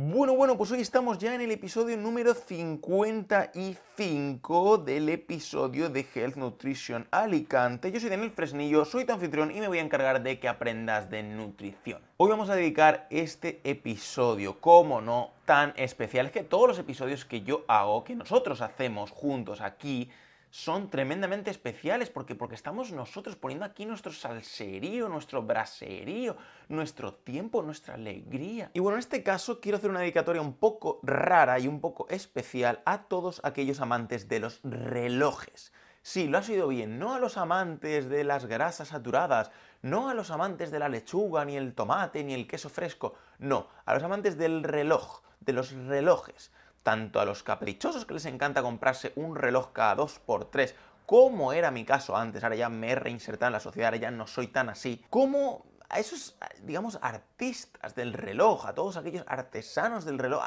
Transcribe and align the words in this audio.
Bueno, 0.00 0.36
bueno, 0.36 0.56
pues 0.56 0.70
hoy 0.70 0.80
estamos 0.80 1.18
ya 1.18 1.34
en 1.34 1.40
el 1.40 1.50
episodio 1.50 1.96
número 1.96 2.32
55 2.32 4.78
del 4.78 5.08
episodio 5.08 5.90
de 5.90 6.06
Health 6.14 6.36
Nutrition 6.36 7.08
Alicante. 7.10 7.90
Yo 7.90 7.98
soy 7.98 8.08
Daniel 8.08 8.30
Fresnillo, 8.30 8.84
soy 8.84 9.04
tu 9.04 9.14
anfitrión 9.14 9.50
y 9.50 9.58
me 9.58 9.66
voy 9.66 9.78
a 9.78 9.82
encargar 9.82 10.22
de 10.22 10.38
que 10.38 10.46
aprendas 10.46 11.10
de 11.10 11.24
nutrición. 11.24 12.00
Hoy 12.16 12.30
vamos 12.30 12.48
a 12.48 12.54
dedicar 12.54 13.08
este 13.10 13.60
episodio, 13.64 14.60
como 14.60 15.00
no, 15.00 15.32
tan 15.44 15.72
especial. 15.74 16.26
Es 16.26 16.32
que 16.32 16.44
todos 16.44 16.68
los 16.68 16.78
episodios 16.78 17.24
que 17.24 17.40
yo 17.40 17.64
hago, 17.66 18.04
que 18.04 18.14
nosotros 18.14 18.60
hacemos 18.60 19.10
juntos 19.10 19.60
aquí, 19.60 20.08
son 20.50 20.88
tremendamente 20.90 21.50
especiales 21.50 22.10
porque, 22.10 22.34
porque 22.34 22.54
estamos 22.54 22.90
nosotros 22.92 23.36
poniendo 23.36 23.64
aquí 23.64 23.84
nuestro 23.84 24.12
salserío, 24.12 25.08
nuestro 25.08 25.42
braserío, 25.42 26.36
nuestro 26.68 27.14
tiempo, 27.14 27.62
nuestra 27.62 27.94
alegría. 27.94 28.70
Y 28.72 28.80
bueno, 28.80 28.96
en 28.96 29.00
este 29.00 29.22
caso 29.22 29.60
quiero 29.60 29.78
hacer 29.78 29.90
una 29.90 30.00
dedicatoria 30.00 30.40
un 30.40 30.54
poco 30.54 31.00
rara 31.02 31.58
y 31.58 31.68
un 31.68 31.80
poco 31.80 32.06
especial 32.08 32.80
a 32.86 33.02
todos 33.04 33.40
aquellos 33.44 33.80
amantes 33.80 34.28
de 34.28 34.40
los 34.40 34.60
relojes. 34.62 35.72
Sí, 36.00 36.26
lo 36.26 36.38
has 36.38 36.48
oído 36.48 36.68
bien, 36.68 36.98
no 36.98 37.14
a 37.14 37.18
los 37.18 37.36
amantes 37.36 38.08
de 38.08 38.24
las 38.24 38.46
grasas 38.46 38.88
saturadas, 38.88 39.50
no 39.82 40.08
a 40.08 40.14
los 40.14 40.30
amantes 40.30 40.70
de 40.70 40.78
la 40.78 40.88
lechuga, 40.88 41.44
ni 41.44 41.56
el 41.56 41.74
tomate, 41.74 42.24
ni 42.24 42.32
el 42.32 42.46
queso 42.46 42.70
fresco, 42.70 43.14
no, 43.38 43.68
a 43.84 43.94
los 43.94 44.02
amantes 44.02 44.38
del 44.38 44.62
reloj, 44.62 45.20
de 45.40 45.52
los 45.52 45.72
relojes 45.72 46.50
tanto 46.82 47.20
a 47.20 47.24
los 47.24 47.42
caprichosos 47.42 48.04
que 48.04 48.14
les 48.14 48.26
encanta 48.26 48.62
comprarse 48.62 49.12
un 49.16 49.36
reloj 49.36 49.72
cada 49.72 49.96
2x3, 49.96 50.74
como 51.06 51.52
era 51.52 51.70
mi 51.70 51.84
caso 51.84 52.16
antes, 52.16 52.44
ahora 52.44 52.56
ya 52.56 52.68
me 52.68 52.90
he 52.90 52.94
reinsertado 52.94 53.48
en 53.48 53.54
la 53.54 53.60
sociedad, 53.60 53.88
ahora 53.88 53.96
ya 53.96 54.10
no 54.10 54.26
soy 54.26 54.48
tan 54.48 54.68
así, 54.68 55.04
como 55.08 55.64
a 55.88 55.98
esos, 55.98 56.36
digamos, 56.62 56.98
artistas 57.00 57.94
del 57.94 58.12
reloj, 58.12 58.66
a 58.66 58.74
todos 58.74 58.96
aquellos 58.96 59.24
artesanos 59.26 60.04
del 60.04 60.18
reloj, 60.18 60.44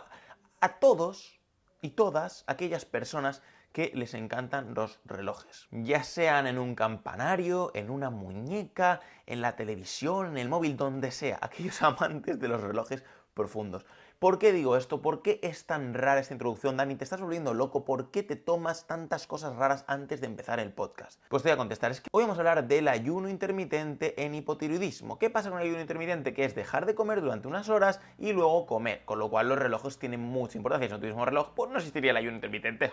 a, 0.60 0.80
todos 0.80 1.40
y 1.82 1.90
todas 1.92 2.44
aquellas 2.46 2.86
personas 2.86 3.42
que 3.72 3.92
les 3.96 4.14
encantan 4.14 4.74
los 4.76 5.00
relojes. 5.06 5.68
Ya 5.72 6.04
sean 6.04 6.46
en 6.46 6.60
un 6.60 6.76
campanario, 6.76 7.72
en 7.74 7.90
una 7.90 8.10
muñeca, 8.10 9.00
en 9.26 9.42
la 9.42 9.56
televisión, 9.56 10.28
en 10.28 10.38
el 10.38 10.50
móvil, 10.50 10.78
donde 10.78 11.12
sea, 11.12 11.40
aquellos 11.42 11.82
amantes 11.82 12.40
de 12.40 12.48
los 12.48 12.62
relojes 12.62 13.04
profundos. 13.34 13.86
¿Por 14.22 14.38
qué 14.38 14.54
digo 14.54 14.78
esto? 14.78 15.02
¿Por 15.02 15.24
qué 15.24 15.40
es 15.42 15.66
tan 15.66 15.96
rara 15.96 16.20
esta 16.20 16.36
introducción, 16.36 16.78
Dani? 16.78 16.94
¿Te 16.94 17.04
estás 17.04 17.20
volviendo 17.20 17.56
loco? 17.56 17.86
¿Por 17.86 18.12
qué 18.12 18.22
te 18.22 18.36
tomas 18.36 18.86
tantas 18.86 19.26
cosas 19.26 19.56
raras 19.56 19.84
antes 19.88 20.22
de 20.22 20.28
empezar 20.28 20.60
el 20.60 20.72
podcast? 20.72 21.20
Pues 21.28 21.42
te 21.42 21.50
voy 21.50 21.56
a 21.56 21.58
contestar. 21.58 21.90
Es 21.90 22.02
que 22.02 22.10
hoy 22.12 22.26
vamos 22.26 22.38
a 22.38 22.42
hablar 22.42 22.68
del 22.68 22.88
ayuno 22.88 23.30
intermitente 23.30 24.24
en 24.24 24.36
hipotiroidismo. 24.36 25.18
¿Qué 25.18 25.32
pasa 25.32 25.50
con 25.50 25.58
el 25.58 25.66
ayuno 25.66 25.82
intermitente? 25.82 26.36
Que 26.36 26.46
es 26.46 26.54
dejar 26.54 26.86
de 26.86 26.94
comer 26.94 27.20
durante 27.20 27.48
unas 27.48 27.68
horas 27.70 28.00
y 28.20 28.32
luego 28.32 28.68
comer. 28.68 29.02
Con 29.06 29.18
lo 29.18 29.32
cual 29.32 29.50
los 29.50 29.58
relojes 29.58 29.98
tienen 29.98 30.20
mucha 30.20 30.56
importancia. 30.56 30.88
Si 30.88 30.94
no 30.94 31.00
tuviésemos 31.00 31.26
reloj, 31.26 31.56
pues 31.56 31.72
no 31.72 31.78
existiría 31.78 32.12
el 32.12 32.18
ayuno 32.18 32.36
intermitente. 32.36 32.92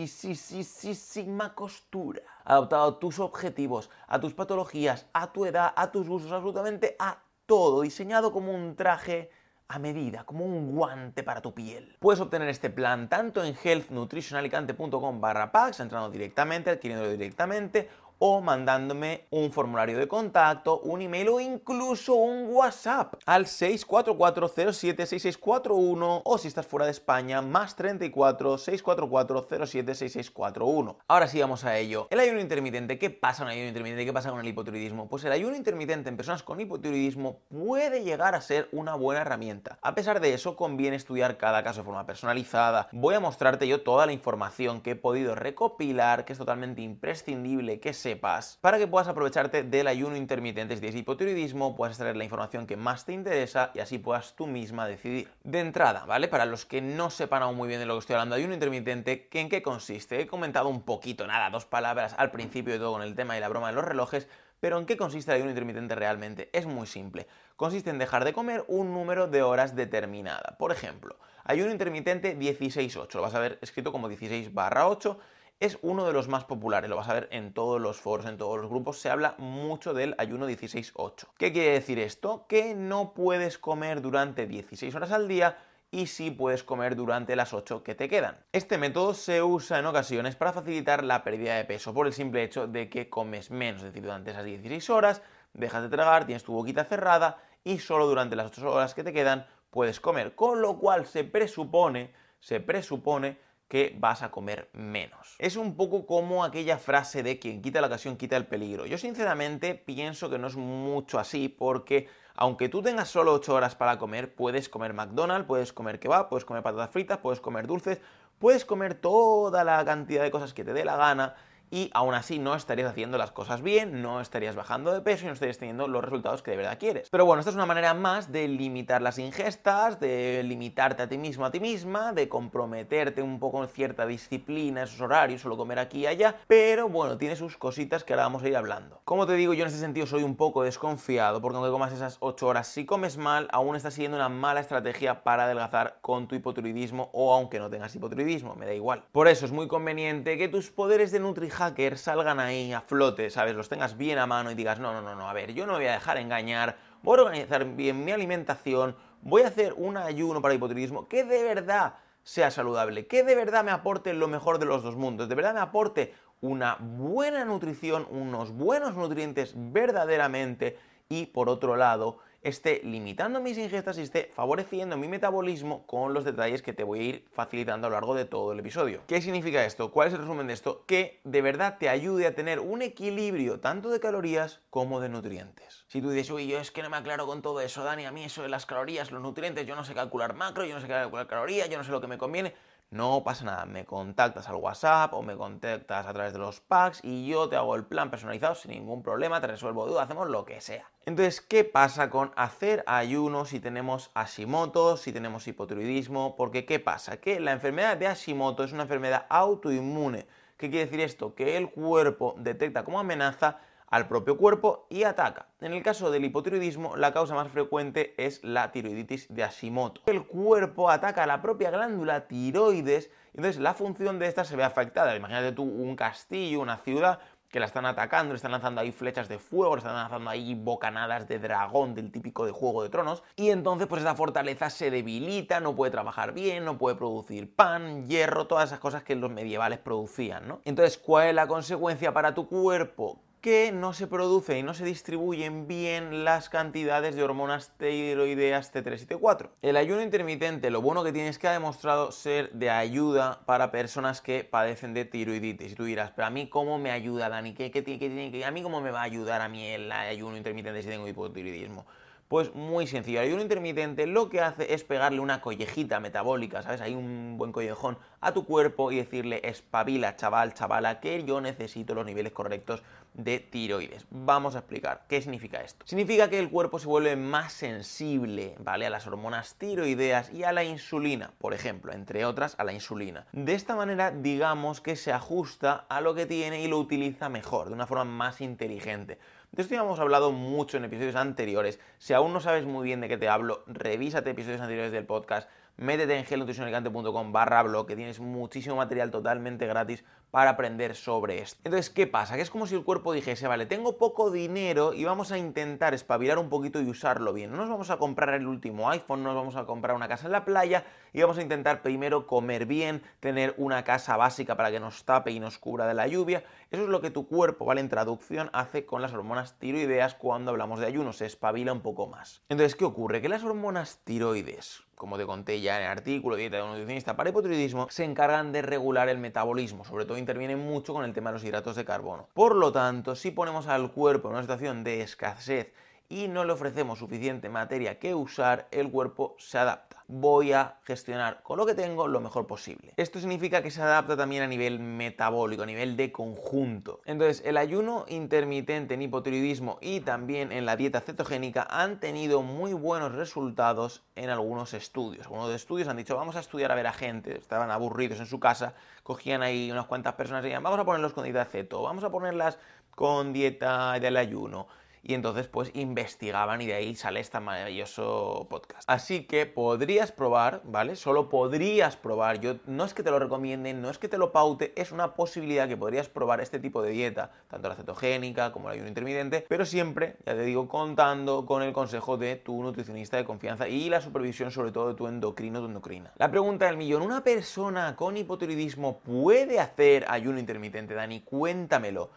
costura, 1.56 2.22
adaptado 2.44 2.90
a 2.90 3.00
tus 3.00 3.20
objetivos, 3.20 3.90
a 4.08 4.20
tus 4.20 4.34
patologías, 4.34 5.06
a 5.14 5.32
tu 5.32 5.46
edad, 5.46 5.72
a 5.76 5.92
tus 5.92 6.08
gustos, 6.08 6.32
absolutamente 6.32 6.96
a 7.00 7.18
todo, 7.46 7.82
diseñado 7.82 8.32
como 8.32 8.54
un 8.54 8.76
traje 8.76 9.30
a 9.68 9.80
medida, 9.80 10.24
como 10.24 10.46
un 10.46 10.76
guante 10.76 11.24
para 11.24 11.42
tu 11.42 11.54
piel. 11.54 11.96
Puedes 12.00 12.20
obtener 12.20 12.50
este 12.50 12.70
plan 12.70 13.10
tanto 13.10 13.44
en 13.44 13.56
healthnutritionalicante.com 13.62 15.22
barra 15.22 15.52
packs, 15.52 15.80
entrando 15.80 16.10
directamente, 16.10 16.70
adquiriéndolo 16.70 17.12
directamente, 17.12 17.90
o 18.26 18.40
mandándome 18.40 19.28
un 19.32 19.52
formulario 19.52 19.98
de 19.98 20.08
contacto, 20.08 20.80
un 20.80 21.02
email 21.02 21.28
o 21.28 21.42
incluso 21.42 22.16
un 22.16 22.56
WhatsApp 22.56 23.16
al 23.26 23.48
644076641 23.48 26.22
o 26.24 26.38
si 26.38 26.48
estás 26.48 26.66
fuera 26.66 26.86
de 26.86 26.94
España, 26.94 27.42
más 27.42 27.76
34 27.76 28.60
644076641. 28.60 30.96
Ahora 31.06 31.28
sí 31.28 31.42
vamos 31.42 31.66
a 31.66 31.78
ello. 31.78 32.08
El 32.12 32.22
ayuno 32.22 32.40
intermitente, 32.40 32.98
¿qué 32.98 33.10
pasa 33.10 33.44
en 33.44 33.50
el 33.50 33.56
ayuno 33.56 33.68
intermitente? 33.68 34.06
¿Qué 34.06 34.14
pasa 34.14 34.30
con 34.30 34.40
el 34.40 34.48
hipotiroidismo? 34.48 35.10
Pues 35.10 35.26
el 35.26 35.34
ayuno 35.34 35.58
intermitente 35.58 36.08
en 36.08 36.16
personas 36.16 36.44
con 36.44 36.62
hipotiroidismo 36.62 37.42
puede 37.50 38.06
llegar 38.06 38.36
a 38.36 38.42
ser 38.42 38.70
una 38.72 38.96
buena 38.96 39.20
herramienta. 39.20 39.80
A 39.82 39.96
pesar 39.96 40.22
de 40.22 40.34
eso, 40.34 40.56
conviene 40.56 40.96
estudiar 40.96 41.36
cada 41.36 41.62
caso 41.62 41.82
de 41.82 41.86
forma 41.86 42.06
personalizada. 42.06 42.88
Voy 42.94 43.16
a 43.16 43.20
mostrarte 43.20 43.68
yo 43.68 43.82
toda 43.82 44.06
la 44.06 44.14
información 44.14 44.80
que 44.80 44.92
he 44.92 44.96
podido 44.96 45.36
recopilar, 45.36 46.24
que 46.24 46.32
es 46.32 46.40
totalmente 46.40 46.82
imprescindible 46.82 47.82
que 47.82 47.92
se 47.92 48.13
para 48.16 48.78
que 48.78 48.88
puedas 48.88 49.08
aprovecharte 49.08 49.64
del 49.64 49.88
ayuno 49.88 50.16
intermitente 50.16 50.76
si 50.76 50.82
tienes 50.82 51.00
hipotiroidismo, 51.00 51.76
puedas 51.76 51.94
extraer 51.94 52.16
la 52.16 52.24
información 52.24 52.68
que 52.68 52.78
más 52.78 53.06
te 53.06 53.14
interesa 53.14 53.72
y 53.74 53.80
así 53.80 53.98
puedas 53.98 54.36
tú 54.36 54.48
misma 54.48 54.88
decidir. 54.88 55.30
De 55.44 55.60
entrada, 55.60 56.06
¿vale? 56.06 56.28
Para 56.28 56.46
los 56.46 56.66
que 56.66 56.82
no 56.82 57.10
sepan 57.10 57.44
aún 57.44 57.56
muy 57.56 57.68
bien 57.68 57.80
de 57.80 57.86
lo 57.86 57.96
que 57.96 58.00
estoy 58.00 58.16
hablando, 58.16 58.36
ayuno 58.36 58.54
intermitente, 58.54 59.28
¿en 59.32 59.50
qué 59.50 59.62
consiste? 59.62 60.22
He 60.22 60.28
comentado 60.28 60.70
un 60.70 60.84
poquito, 60.84 61.28
nada, 61.28 61.50
dos 61.50 61.66
palabras 61.66 62.16
al 62.18 62.32
principio 62.32 62.74
de 62.74 62.80
todo 62.80 62.94
con 62.94 63.02
el 63.02 63.16
tema 63.16 63.38
y 63.38 63.40
la 63.40 63.50
broma 63.50 63.68
de 63.68 63.74
los 63.74 63.86
relojes, 63.86 64.28
pero 64.60 64.78
¿en 64.78 64.86
qué 64.86 64.96
consiste 64.96 65.30
el 65.32 65.36
ayuno 65.36 65.52
intermitente 65.52 65.94
realmente? 65.94 66.50
Es 66.54 66.66
muy 66.66 66.88
simple. 66.88 67.28
Consiste 67.58 67.90
en 67.90 68.00
dejar 68.00 68.24
de 68.24 68.32
comer 68.32 68.64
un 68.70 68.94
número 68.94 69.28
de 69.28 69.42
horas 69.42 69.76
determinada. 69.76 70.56
Por 70.58 70.72
ejemplo, 70.72 71.18
ayuno 71.44 71.70
intermitente 71.70 72.40
16-8. 72.40 73.14
Lo 73.16 73.22
vas 73.22 73.36
a 73.36 73.40
ver 73.40 73.60
escrito 73.62 73.92
como 73.92 74.08
16 74.08 74.54
barra 74.54 74.88
8 74.88 75.20
es 75.60 75.78
uno 75.82 76.06
de 76.06 76.14
los 76.14 76.28
más 76.28 76.44
populares, 76.46 76.90
lo 76.90 76.96
vas 76.96 77.10
a 77.10 77.14
ver 77.14 77.30
en 77.32 77.54
todos 77.54 77.80
los 77.80 78.00
foros, 78.00 78.26
en 78.26 78.38
todos 78.38 78.60
los 78.60 78.70
grupos, 78.70 79.00
se 79.00 79.10
habla 79.10 79.36
mucho 79.38 79.94
del 79.94 80.16
ayuno 80.18 80.50
16-8. 80.50 81.28
¿Qué 81.38 81.54
quiere 81.54 81.72
decir 81.72 82.00
esto? 82.00 82.46
Que 82.48 82.76
no 82.76 83.14
puedes 83.14 83.58
comer 83.58 84.02
durante 84.02 84.46
16 84.46 84.94
horas 84.96 85.12
al 85.12 85.28
día 85.28 85.58
y 85.94 86.08
sí 86.08 86.32
puedes 86.32 86.64
comer 86.64 86.96
durante 86.96 87.36
las 87.36 87.54
8 87.54 87.84
que 87.84 87.94
te 87.94 88.10
quedan. 88.10 88.38
Este 88.52 88.80
método 88.80 89.14
se 89.14 89.44
usa 89.44 89.78
en 89.78 89.86
ocasiones 89.86 90.36
para 90.36 90.52
facilitar 90.52 91.04
la 91.04 91.24
pérdida 91.24 91.56
de 91.56 91.66
peso 91.66 91.94
por 91.94 92.08
el 92.08 92.14
simple 92.14 92.44
hecho 92.44 92.68
de 92.68 92.90
que 92.90 93.10
comes 93.10 93.52
menos, 93.52 93.84
es 93.84 93.90
decir, 93.90 94.02
durante 94.02 94.32
esas 94.32 94.44
16 94.44 94.90
horas 94.90 95.22
dejas 95.54 95.84
de 95.84 95.90
tragar, 95.90 96.26
tienes 96.26 96.44
tu 96.44 96.52
boquita 96.52 96.84
cerrada 96.84 97.38
y 97.64 97.78
solo 97.78 98.08
durante 98.08 98.36
las 98.36 98.48
8 98.48 98.72
horas 98.72 98.96
que 98.96 99.04
te 99.04 99.14
quedan 99.14 99.46
puedes 99.70 100.00
comer, 100.00 100.36
con 100.36 100.62
lo 100.62 100.80
cual 100.80 101.06
se 101.06 101.24
presupone, 101.24 102.14
se 102.40 102.60
presupone 102.60 103.38
que 103.74 103.98
vas 103.98 104.22
a 104.22 104.30
comer 104.30 104.70
menos. 104.74 105.36
Es 105.40 105.56
un 105.56 105.76
poco 105.76 106.06
como 106.06 106.44
aquella 106.44 106.78
frase 106.78 107.24
de 107.24 107.40
quien 107.40 107.60
quita 107.60 107.82
la 107.82 107.88
ocasión 107.88 108.18
quita 108.18 108.38
el 108.38 108.46
peligro. 108.46 108.86
Yo 108.86 109.00
sinceramente 109.00 109.74
pienso 109.74 110.30
que 110.30 110.38
no 110.38 110.46
es 110.46 110.56
mucho 110.56 111.18
así 111.18 111.50
porque 111.50 112.08
aunque 112.36 112.70
tú 112.70 112.84
tengas 112.84 113.10
solo 113.10 113.34
8 113.34 113.52
horas 113.52 113.74
para 113.74 113.98
comer, 113.98 114.36
puedes 114.36 114.70
comer 114.70 114.94
McDonald's, 114.94 115.48
puedes 115.48 115.74
comer 115.74 116.00
kebab, 116.00 116.30
puedes 116.30 116.46
comer 116.46 116.62
patatas 116.62 116.92
fritas, 116.92 117.18
puedes 117.18 117.40
comer 117.40 117.66
dulces, 117.66 118.00
puedes 118.38 118.64
comer 118.64 118.94
toda 118.94 119.64
la 119.64 119.84
cantidad 119.84 120.22
de 120.22 120.30
cosas 120.30 120.54
que 120.54 120.64
te 120.64 120.74
dé 120.74 120.86
la 120.86 120.96
gana 120.96 121.34
y 121.72 121.90
aún 121.94 122.14
así 122.14 122.40
no 122.40 122.56
estarías 122.56 122.92
haciendo 122.92 123.18
las 123.18 123.32
cosas 123.32 123.62
bien, 123.62 124.02
no 124.02 124.22
estarías 124.22 124.56
bajando 124.56 124.94
de 124.94 125.02
peso 125.02 125.24
y 125.24 125.28
no 125.28 125.34
estarías 125.34 125.58
teniendo 125.58 125.88
los 125.88 126.04
resultados 126.04 126.44
que 126.44 126.52
de 126.52 126.58
verdad 126.58 126.78
quieres. 126.80 127.10
Pero 127.10 127.26
bueno, 127.26 127.40
esta 127.40 127.50
es 127.50 127.56
una 127.56 127.66
manera 127.66 127.94
más 127.94 128.32
de 128.32 128.48
limitar 128.48 129.02
las 129.02 129.18
ingestas, 129.18 130.00
de 130.00 130.42
limitarte 130.44 131.04
a 131.04 131.10
ti 131.10 131.18
mismo, 131.18 131.46
a 131.46 131.52
ti 131.52 131.60
misma, 131.60 132.14
de 132.14 132.30
comprometerte 132.30 133.22
un 133.22 133.40
poco 133.40 133.64
en 133.64 133.70
cierta 133.70 134.06
disciplina, 134.06 134.84
esos 134.84 135.02
horarios, 135.02 135.42
solo 135.42 135.58
comer 135.58 135.80
aquí 135.80 136.00
y 136.00 136.08
allá, 136.08 136.36
pero 136.48 136.90
bueno, 136.90 137.18
tiene 137.18 137.36
sus 137.36 137.58
cositas 137.58 138.04
que 138.04 138.14
ahora 138.14 138.24
vamos 138.24 138.44
a 138.44 138.48
ir 138.48 138.56
hablando. 138.56 139.02
Como 139.06 139.26
te 139.26 139.34
digo, 139.34 139.54
yo 139.54 139.64
en 139.64 139.70
ese 139.70 139.80
sentido 139.80 140.06
soy 140.06 140.24
un 140.24 140.36
poco 140.36 140.64
desconfiado, 140.64 141.42
porque 141.42 141.58
aunque 141.58 141.72
comas 141.72 141.94
esas 141.94 142.18
8 142.20 142.48
horas, 142.48 142.68
si 142.68 142.86
comes 142.86 143.18
mal, 143.18 143.48
aún 143.52 143.76
estás 143.76 143.94
siguiendo 143.94 144.18
una 144.18 144.30
mala 144.30 144.60
estrategia 144.60 145.24
para 145.24 145.46
adelgazar 145.46 145.98
con 146.02 146.28
tu 146.28 146.36
hipotiroidismo 146.36 147.10
o 147.14 147.34
aunque 147.34 147.60
no 147.60 147.70
tengas 147.70 147.96
hipotiroidismo, 147.96 148.56
me 148.56 148.66
da 148.66 148.74
igual. 148.74 149.04
Por 149.12 149.28
eso 149.28 149.46
es 149.46 149.52
muy 149.52 149.68
conveniente 149.68 150.38
que 150.38 150.48
tus 150.48 150.70
poderes 150.70 151.12
de 151.12 151.20
NutriHack 151.54 151.96
salgan 151.98 152.40
ahí 152.40 152.74
a 152.74 152.82
flote, 152.82 153.30
¿sabes? 153.30 153.56
Los 153.56 153.70
tengas 153.70 153.98
bien 153.98 154.18
a 154.18 154.26
mano 154.26 154.52
y 154.52 154.56
digas, 154.56 154.80
no, 154.80 154.94
no, 154.94 155.02
no, 155.02 155.16
no, 155.16 155.30
a 155.30 155.34
ver, 155.34 155.54
yo 155.54 155.66
no 155.66 155.74
me 155.74 155.80
voy 155.80 155.88
a 155.88 155.94
dejar 155.94 156.18
engañar, 156.18 156.78
voy 157.02 157.20
a 157.20 157.24
organizar 157.24 157.66
bien 157.66 158.04
mi 158.04 158.12
alimentación, 158.12 158.96
voy 159.22 159.44
a 159.44 159.48
hacer 159.48 159.74
un 159.78 159.98
ayuno 159.98 160.42
para 160.42 160.54
hipotiroidismo 160.54 161.08
que 161.08 161.24
de 161.24 161.44
verdad 161.44 161.96
sea 162.24 162.52
saludable, 162.52 163.08
que 163.08 163.24
de 163.24 163.36
verdad 163.36 163.64
me 163.64 163.72
aporte 163.72 164.14
lo 164.14 164.28
mejor 164.28 164.58
de 164.58 164.66
los 164.66 164.84
dos 164.84 164.96
mundos, 164.96 165.30
de 165.30 165.36
verdad 165.36 165.54
me 165.54 165.60
aporte 165.60 166.14
una 166.42 166.78
buena 166.80 167.46
nutrición, 167.46 168.08
unos 168.10 168.52
buenos 168.52 168.96
nutrientes 168.96 169.54
verdaderamente 169.56 170.80
y 171.10 171.28
por 171.28 171.50
otro 171.50 171.76
lado 171.76 172.18
esté 172.44 172.82
limitando 172.84 173.40
mis 173.40 173.58
ingestas 173.58 173.98
y 173.98 174.02
esté 174.02 174.32
favoreciendo 174.36 174.98
mi 174.98 175.08
metabolismo 175.08 175.88
con 175.88 176.14
los 176.14 176.26
detalles 176.26 176.62
que 176.62 176.74
te 176.74 176.84
voy 176.84 177.00
a 177.00 177.04
ir 177.04 177.26
facilitando 177.32 177.88
a 177.88 177.90
lo 177.90 177.96
largo 177.96 178.16
de 178.16 178.26
todo 178.26 178.52
el 178.52 178.60
episodio. 178.60 179.02
¿Qué 179.08 179.22
significa 179.22 179.66
esto? 179.66 179.92
¿Cuál 179.92 180.10
es 180.10 180.14
el 180.14 180.20
resumen 180.20 180.48
de 180.48 180.54
esto? 180.54 180.84
Que 180.86 181.22
de 181.24 181.42
verdad 181.42 181.78
te 181.80 181.90
ayude 181.90 182.28
a 182.28 182.36
tener 182.36 182.60
un 182.60 182.82
equilibrio 182.82 183.60
tanto 183.60 183.90
de 183.90 184.00
calorías 184.00 184.60
como 184.70 185.00
de 185.00 185.10
nutrientes. 185.10 185.86
Si 185.88 186.02
tú 186.02 186.10
dices, 186.10 186.32
uy, 186.32 186.48
yo 186.48 186.60
es 186.60 186.72
que 186.72 186.84
no 186.84 186.90
me 186.90 186.98
aclaro 186.98 187.26
con 187.26 187.42
todo 187.42 187.62
eso, 187.62 187.84
Dani, 187.84 188.06
a 188.06 188.12
mí 188.12 188.24
eso 188.24 188.42
de 188.42 188.50
las 188.50 188.66
calorías, 188.66 189.12
los 189.12 189.22
nutrientes, 189.22 189.66
yo 189.66 189.76
no 189.76 189.86
sé 189.86 189.94
calcular 189.94 190.34
macro, 190.34 190.66
yo 190.66 190.76
no 190.76 190.82
sé 190.82 190.88
calcular 190.88 191.28
calorías, 191.28 191.70
yo 191.70 191.78
no 191.78 191.84
sé 191.84 191.92
lo 191.92 192.02
que 192.02 192.08
me 192.08 192.18
conviene 192.18 192.54
no 192.94 193.24
pasa 193.24 193.44
nada, 193.44 193.66
me 193.66 193.86
contactas 193.86 194.48
al 194.48 194.56
WhatsApp 194.56 195.14
o 195.14 195.24
me 195.24 195.36
contactas 195.36 196.06
a 196.06 196.14
través 196.14 196.32
de 196.32 196.40
los 196.40 196.62
packs 196.62 197.00
y 197.04 197.28
yo 197.28 197.50
te 197.50 197.56
hago 197.56 197.76
el 197.76 197.86
plan 197.86 198.12
personalizado 198.12 198.54
sin 198.54 198.72
ningún 198.72 199.02
problema, 199.02 199.42
te 199.42 199.48
resuelvo 199.48 199.88
dudas, 199.88 200.06
hacemos 200.06 200.30
lo 200.30 200.46
que 200.46 200.62
sea. 200.62 200.88
Entonces, 201.06 201.42
¿qué 201.42 201.64
pasa 201.64 202.12
con 202.12 202.32
hacer 202.36 202.84
ayuno 202.86 203.46
si 203.46 203.60
tenemos 203.60 204.12
Hashimoto, 204.14 204.96
si 204.96 205.12
tenemos 205.12 205.48
hipotiroidismo? 205.48 206.36
Porque, 206.36 206.66
¿qué 206.66 206.80
pasa? 206.80 207.18
Que 207.18 207.40
la 207.40 207.52
enfermedad 207.52 207.98
de 207.98 208.06
Hashimoto 208.06 208.64
es 208.64 208.72
una 208.72 208.84
enfermedad 208.84 209.26
autoinmune. 209.28 210.28
¿Qué 210.58 210.70
quiere 210.70 210.86
decir 210.86 211.02
esto? 211.02 211.34
Que 211.34 211.58
el 211.58 211.72
cuerpo 211.72 212.36
detecta 212.38 212.86
como 212.86 213.00
amenaza 213.00 213.58
al 213.94 214.08
propio 214.08 214.38
cuerpo 214.38 214.88
y 214.90 215.04
ataca. 215.04 215.50
En 215.62 215.72
el 215.72 215.84
caso 215.84 216.10
del 216.10 216.26
hipotiroidismo, 216.26 216.96
la 216.96 217.14
causa 217.14 217.36
más 217.36 217.50
frecuente 217.50 218.16
es 218.18 218.44
la 218.44 218.72
tiroiditis 218.72 219.28
de 219.30 219.44
Hashimoto. 219.44 220.02
El 220.08 220.26
cuerpo 220.26 220.90
ataca 220.90 221.22
a 221.22 221.28
la 221.28 221.44
propia 221.44 221.70
glándula 221.70 222.28
tiroides, 222.28 223.12
y 223.34 223.38
entonces 223.38 223.62
la 223.62 223.76
función 223.76 224.18
de 224.18 224.26
esta 224.26 224.46
se 224.46 224.56
ve 224.56 224.64
afectada. 224.64 225.16
Imagínate 225.16 225.52
tú 225.52 225.62
un 225.62 225.96
castillo, 225.96 226.62
una 226.62 226.78
ciudad 226.78 227.20
que 227.50 227.60
la 227.60 227.68
están 227.68 227.86
atacando, 227.86 228.34
le 228.34 228.38
están 228.38 228.50
lanzando 228.50 228.82
ahí 228.82 228.92
flechas 228.92 229.30
de 229.30 229.38
fuego, 229.38 229.76
le 229.76 229.82
están 229.82 229.94
lanzando 229.94 230.28
ahí 230.32 230.56
bocanadas 230.56 231.28
de 231.28 231.38
dragón 231.38 231.94
del 231.94 232.12
típico 232.12 232.48
de 232.48 232.52
Juego 232.52 232.82
de 232.82 232.90
Tronos, 232.90 233.22
y 233.36 233.52
entonces 233.52 233.86
pues 233.86 234.02
esa 234.02 234.16
fortaleza 234.16 234.72
se 234.72 234.90
debilita, 234.90 235.60
no 235.60 235.76
puede 235.76 235.92
trabajar 235.92 236.34
bien, 236.34 236.66
no 236.66 236.80
puede 236.80 236.96
producir 236.96 237.56
pan, 237.56 238.08
hierro, 238.08 238.48
todas 238.48 238.70
esas 238.70 238.80
cosas 238.80 239.04
que 239.04 239.16
los 239.16 239.30
medievales 239.30 239.78
producían, 239.78 240.48
¿no? 240.48 240.62
Entonces, 240.66 240.98
¿cuál 240.98 241.28
es 241.28 241.36
la 241.36 241.46
consecuencia 241.46 242.12
para 242.12 242.34
tu 242.34 242.48
cuerpo? 242.48 243.22
Que 243.44 243.74
no 243.74 243.92
se 243.92 244.08
producen 244.08 244.60
y 244.60 244.64
no 244.64 244.74
se 244.74 244.86
distribuyen 244.86 245.68
bien 245.68 246.24
las 246.24 246.48
cantidades 246.48 247.14
de 247.14 247.24
hormonas 247.24 247.74
tiroideas 247.78 248.74
T3 248.74 249.02
y 249.02 249.06
T4. 249.06 249.50
El 249.62 249.76
ayuno 249.76 250.02
intermitente, 250.02 250.72
lo 250.72 250.82
bueno 250.82 251.04
que 251.04 251.12
tiene 251.12 251.28
es 251.28 251.38
que 251.38 251.50
ha 251.50 251.52
demostrado 251.52 252.14
ser 252.14 252.54
de 252.54 252.70
ayuda 252.70 253.42
para 253.46 253.70
personas 253.70 254.22
que 254.22 254.46
padecen 254.46 254.94
de 254.94 255.04
tiroiditis. 255.04 255.74
Y 255.74 255.76
tú 255.76 255.84
dirás, 255.84 256.12
pero 256.16 256.28
a 256.28 256.30
mí 256.30 256.48
cómo 256.48 256.80
me 256.80 256.92
ayuda, 256.92 257.28
Dani, 257.28 257.54
¿Qué, 257.54 257.70
qué, 257.70 257.82
tiene 257.82 258.32
que, 258.32 258.46
a 258.46 258.52
mí 258.52 258.64
cómo 258.64 258.80
me 258.80 258.92
va 258.92 259.02
a 259.02 259.04
ayudar 259.04 259.42
a 259.42 259.50
mí 259.50 259.68
el 259.68 259.92
ayuno 259.92 260.38
intermitente 260.38 260.82
si 260.82 260.88
tengo 260.88 261.06
hipotiroidismo? 261.10 261.86
Pues 262.30 262.56
muy 262.56 262.88
sencillo. 262.88 263.20
El 263.20 263.28
ayuno 263.28 263.42
intermitente 263.42 264.08
lo 264.08 264.30
que 264.30 264.40
hace 264.40 264.74
es 264.74 264.86
pegarle 264.86 265.20
una 265.20 265.42
collejita 265.42 266.00
metabólica, 266.00 266.62
¿sabes? 266.62 266.80
Hay 266.80 266.96
un 266.96 267.36
buen 267.38 267.52
collejón 267.52 267.98
a 268.22 268.32
tu 268.32 268.46
cuerpo 268.46 268.94
y 268.94 268.96
decirle, 268.96 269.42
espabila, 269.44 270.16
chaval, 270.16 270.54
chavala, 270.54 271.02
que 271.02 271.26
yo 271.26 271.42
necesito 271.42 271.94
los 271.94 272.06
niveles 272.06 272.32
correctos 272.32 272.82
de 273.14 273.40
tiroides. 273.40 274.06
Vamos 274.10 274.56
a 274.56 274.60
explicar 274.60 275.06
qué 275.08 275.22
significa 275.22 275.62
esto. 275.62 275.86
Significa 275.88 276.30
que 276.30 276.40
el 276.40 276.50
cuerpo 276.50 276.80
se 276.80 276.88
vuelve 276.88 277.16
más 277.16 277.54
sensible, 277.54 278.56
¿vale? 278.60 278.86
A 278.86 278.90
las 278.90 279.08
hormonas 279.08 279.56
tiroideas 279.56 280.32
y 280.32 280.44
a 280.44 280.52
la 280.52 280.64
insulina, 280.64 281.32
por 281.38 281.54
ejemplo, 281.54 281.94
entre 281.94 282.26
otras 282.26 282.56
a 282.58 282.64
la 282.64 282.74
insulina. 282.74 283.28
De 283.32 283.54
esta 283.54 283.76
manera, 283.76 284.12
digamos 284.12 284.82
que 284.82 284.96
se 284.96 285.12
ajusta 285.12 285.86
a 285.90 286.02
lo 286.02 286.16
que 286.16 286.26
tiene 286.26 286.62
y 286.62 286.68
lo 286.68 286.80
utiliza 286.80 287.30
mejor, 287.30 287.68
de 287.68 287.74
una 287.74 287.88
forma 287.88 288.06
más 288.06 288.42
inteligente. 288.42 289.20
De 289.52 289.62
esto 289.62 289.76
ya 289.76 289.82
hemos 289.82 290.00
hablado 290.00 290.32
mucho 290.32 290.78
en 290.78 290.86
episodios 290.86 291.16
anteriores. 291.16 291.80
Si 292.00 292.14
aún 292.14 292.34
no 292.34 292.42
sabes 292.42 292.66
muy 292.66 292.86
bien 292.86 293.02
de 293.02 293.08
qué 293.08 293.18
te 293.18 293.30
hablo, 293.30 293.64
revísate 293.68 294.32
episodios 294.32 294.62
anteriores 294.62 294.92
del 294.92 295.06
podcast 295.06 295.48
métete 295.78 296.18
en 296.18 296.26
gelnutricionalicante.com 296.26 297.32
barra 297.32 297.64
blog, 297.64 297.88
que 297.88 297.96
tienes 297.96 298.20
muchísimo 298.20 298.76
material 298.76 299.12
totalmente 299.12 299.68
gratis 299.68 300.04
para 300.34 300.50
aprender 300.50 300.96
sobre 300.96 301.44
esto. 301.44 301.62
Entonces, 301.64 301.92
¿qué 301.92 302.08
pasa? 302.08 302.36
Que 302.36 302.42
es 302.42 302.50
como 302.50 302.66
si 302.66 302.74
el 302.74 302.84
cuerpo 302.84 303.14
dijese, 303.14 303.48
vale, 303.48 303.68
tengo 303.68 304.00
poco 304.00 304.32
dinero 304.32 304.94
y 304.94 305.04
vamos 305.04 305.32
a 305.32 305.38
intentar 305.38 305.94
espabilar 305.94 306.40
un 306.40 306.50
poquito 306.50 306.82
y 306.82 306.90
usarlo 306.90 307.34
bien. 307.34 307.52
No 307.52 307.58
nos 307.58 307.70
vamos 307.70 307.92
a 307.92 307.98
comprar 307.98 308.34
el 308.34 308.48
último 308.48 308.90
iPhone, 308.90 309.22
no 309.22 309.30
nos 309.30 309.36
vamos 309.36 309.56
a 309.58 309.66
comprar 309.66 309.96
una 309.96 310.08
casa 310.08 310.26
en 310.26 310.32
la 310.32 310.44
playa 310.44 310.86
y 311.14 311.22
vamos 311.22 311.38
a 311.38 311.44
intentar 311.44 311.84
primero 311.84 312.26
comer 312.26 312.66
bien, 312.66 313.04
tener 313.20 313.54
una 313.58 313.84
casa 313.84 314.18
básica 314.18 314.58
para 314.58 314.72
que 314.72 314.80
nos 314.80 315.04
tape 315.04 315.30
y 315.30 315.40
nos 315.40 315.60
cubra 315.60 315.86
de 315.86 315.94
la 315.94 316.08
lluvia. 316.08 316.44
Eso 316.72 316.82
es 316.82 316.90
lo 316.90 317.00
que 317.00 317.12
tu 317.12 317.28
cuerpo, 317.28 317.66
¿vale? 317.66 317.82
En 317.82 317.90
traducción, 317.90 318.50
hace 318.54 318.88
con 318.88 319.04
las 319.04 319.14
hormonas 319.14 319.60
tiroideas 319.60 320.16
cuando 320.16 320.50
hablamos 320.50 320.80
de 320.80 320.88
ayuno, 320.88 321.14
se 321.14 321.28
espabila 321.28 321.74
un 321.74 321.82
poco 321.82 322.08
más. 322.08 322.42
Entonces, 322.50 322.76
¿qué 322.76 322.86
ocurre? 322.86 323.22
Que 323.22 323.30
las 323.30 323.44
hormonas 323.44 324.00
tiroides, 324.04 324.84
como 324.96 325.18
te 325.18 325.26
conté 325.26 325.62
ya 325.62 325.78
en 325.78 325.86
el 325.86 325.92
artículo 325.92 326.36
Dieta 326.36 326.58
de 326.58 326.64
un 326.64 326.70
nutricionista 326.70 327.16
para 327.16 327.30
hipotiroidismo, 327.30 327.88
se 327.90 328.04
encargan 328.04 328.52
de 328.52 328.62
regular 328.62 329.10
el 329.10 329.18
metabolismo, 329.18 329.86
sobre 329.86 330.06
todo 330.06 330.18
intervienen 330.18 330.60
mucho 330.60 330.94
con 330.94 331.04
el 331.06 331.14
tema 331.14 331.30
de 331.30 331.34
los 331.36 331.44
hidratos 331.44 331.76
de 331.76 331.86
carbono. 331.86 332.28
Por 332.34 332.56
lo 332.56 332.72
tanto, 332.72 333.16
si 333.16 333.32
ponemos 333.32 333.68
al 333.68 333.92
cuerpo 333.92 334.28
en 334.28 334.36
una 334.36 334.44
situación 334.44 334.84
de 334.84 335.02
escasez 335.02 335.74
y 336.10 336.28
no 336.28 336.44
le 336.44 336.54
ofrecemos 336.54 337.00
suficiente 337.00 337.50
materia 337.50 338.00
que 338.00 338.14
usar, 338.14 338.68
el 338.72 338.92
cuerpo 338.92 339.36
se 339.40 339.58
adapta. 339.58 340.04
Voy 340.08 340.52
a 340.52 340.78
gestionar 340.84 341.42
con 341.44 341.58
lo 341.58 341.66
que 341.66 341.74
tengo 341.74 342.08
lo 342.08 342.20
mejor 342.20 342.46
posible. 342.46 342.94
Esto 342.98 343.20
significa 343.20 343.64
que 343.64 343.72
se 343.72 343.82
adapta 343.82 344.18
también 344.18 344.44
a 344.44 344.48
nivel 344.48 344.80
metabólico, 344.80 345.64
a 345.64 345.66
nivel 345.66 345.96
de 345.98 346.12
conjunto. 346.12 347.00
Entonces, 347.06 347.42
el 347.46 347.58
ayuno 347.58 348.06
intermitente 348.10 348.94
en 348.94 349.02
hipotiroidismo 349.02 349.80
y 349.82 350.02
también 350.02 350.52
en 350.52 350.66
la 350.66 350.76
dieta 350.76 351.02
cetogénica 351.02 351.66
han 351.70 352.00
tenido 352.00 352.42
muy 352.42 352.74
buenos 352.74 353.14
resultados 353.14 354.04
en 354.16 354.30
algunos 354.30 354.74
estudios. 354.74 355.26
Algunos 355.26 355.52
estudios 355.56 355.88
han 355.88 355.98
dicho, 355.98 356.16
vamos 356.16 356.36
a 356.36 356.42
estudiar 356.42 356.72
a 356.72 356.76
ver 356.76 356.88
a 356.88 356.94
gente, 356.94 357.38
estaban 357.38 357.72
aburridos 357.72 358.20
en 358.20 358.26
su 358.26 358.40
casa, 358.40 358.76
cogían 359.04 359.42
ahí 359.42 359.72
unas 359.72 359.88
cuantas 359.88 360.14
personas 360.14 360.42
y 360.42 360.48
decían, 360.48 360.64
vamos 360.64 360.80
a 360.80 360.86
ponerlos 360.86 361.14
con 361.14 361.24
dieta 361.24 361.46
ceto, 361.46 361.82
vamos 361.82 362.04
a 362.04 362.12
ponerlas 362.12 362.60
con 362.92 363.34
dieta 363.34 364.00
del 364.00 364.18
ayuno 364.18 364.68
y 365.04 365.14
entonces 365.14 365.48
pues 365.48 365.70
investigaban 365.74 366.62
y 366.62 366.66
de 366.66 366.74
ahí 366.74 366.96
sale 366.96 367.20
este 367.20 367.40
maravilloso 367.40 368.48
podcast. 368.50 368.90
Así 368.90 369.26
que 369.26 369.46
podrías 369.46 370.12
probar, 370.12 370.62
¿vale? 370.64 370.96
Solo 370.96 371.30
podrías 371.30 371.98
probar, 371.98 372.40
yo 372.40 372.56
no 372.66 372.86
es 372.86 372.94
que 372.94 373.04
te 373.04 373.12
lo 373.12 373.20
recomiende, 373.20 373.74
no 373.74 373.90
es 373.90 373.98
que 373.98 374.08
te 374.08 374.18
lo 374.18 374.32
paute, 374.32 374.74
es 374.76 374.92
una 374.92 375.14
posibilidad 375.14 375.68
que 375.68 375.76
podrías 375.78 376.08
probar 376.08 376.40
este 376.40 376.60
tipo 376.60 376.82
de 376.82 376.92
dieta, 376.92 377.32
tanto 377.50 377.68
la 377.68 377.76
cetogénica 377.76 378.54
como 378.54 378.70
el 378.70 378.76
ayuno 378.76 378.88
intermitente, 378.88 379.46
pero 379.48 379.66
siempre, 379.66 380.16
ya 380.26 380.34
te 380.34 380.44
digo, 380.44 380.68
contando 380.70 381.46
con 381.46 381.62
el 381.62 381.74
consejo 381.74 382.18
de 382.18 382.38
tu 382.38 382.64
nutricionista 382.64 383.18
de 383.18 383.26
confianza 383.26 383.68
y 383.68 383.90
la 383.90 384.02
supervisión 384.02 384.52
sobre 384.52 384.72
todo 384.72 384.88
de 384.88 384.96
tu 384.96 385.08
endocrino 385.08 385.60
tu 385.60 385.66
endocrina. 385.66 386.14
La 386.16 386.32
pregunta 386.32 386.66
del 386.66 386.78
millón, 386.78 387.02
¿una 387.02 387.24
persona 387.24 387.96
con 387.96 388.16
hipotiroidismo 388.16 389.00
puede 389.00 389.60
hacer 389.60 390.06
ayuno 390.08 390.40
intermitente, 390.40 390.94
Dani? 390.94 391.22
Cuéntamelo. 391.22 392.12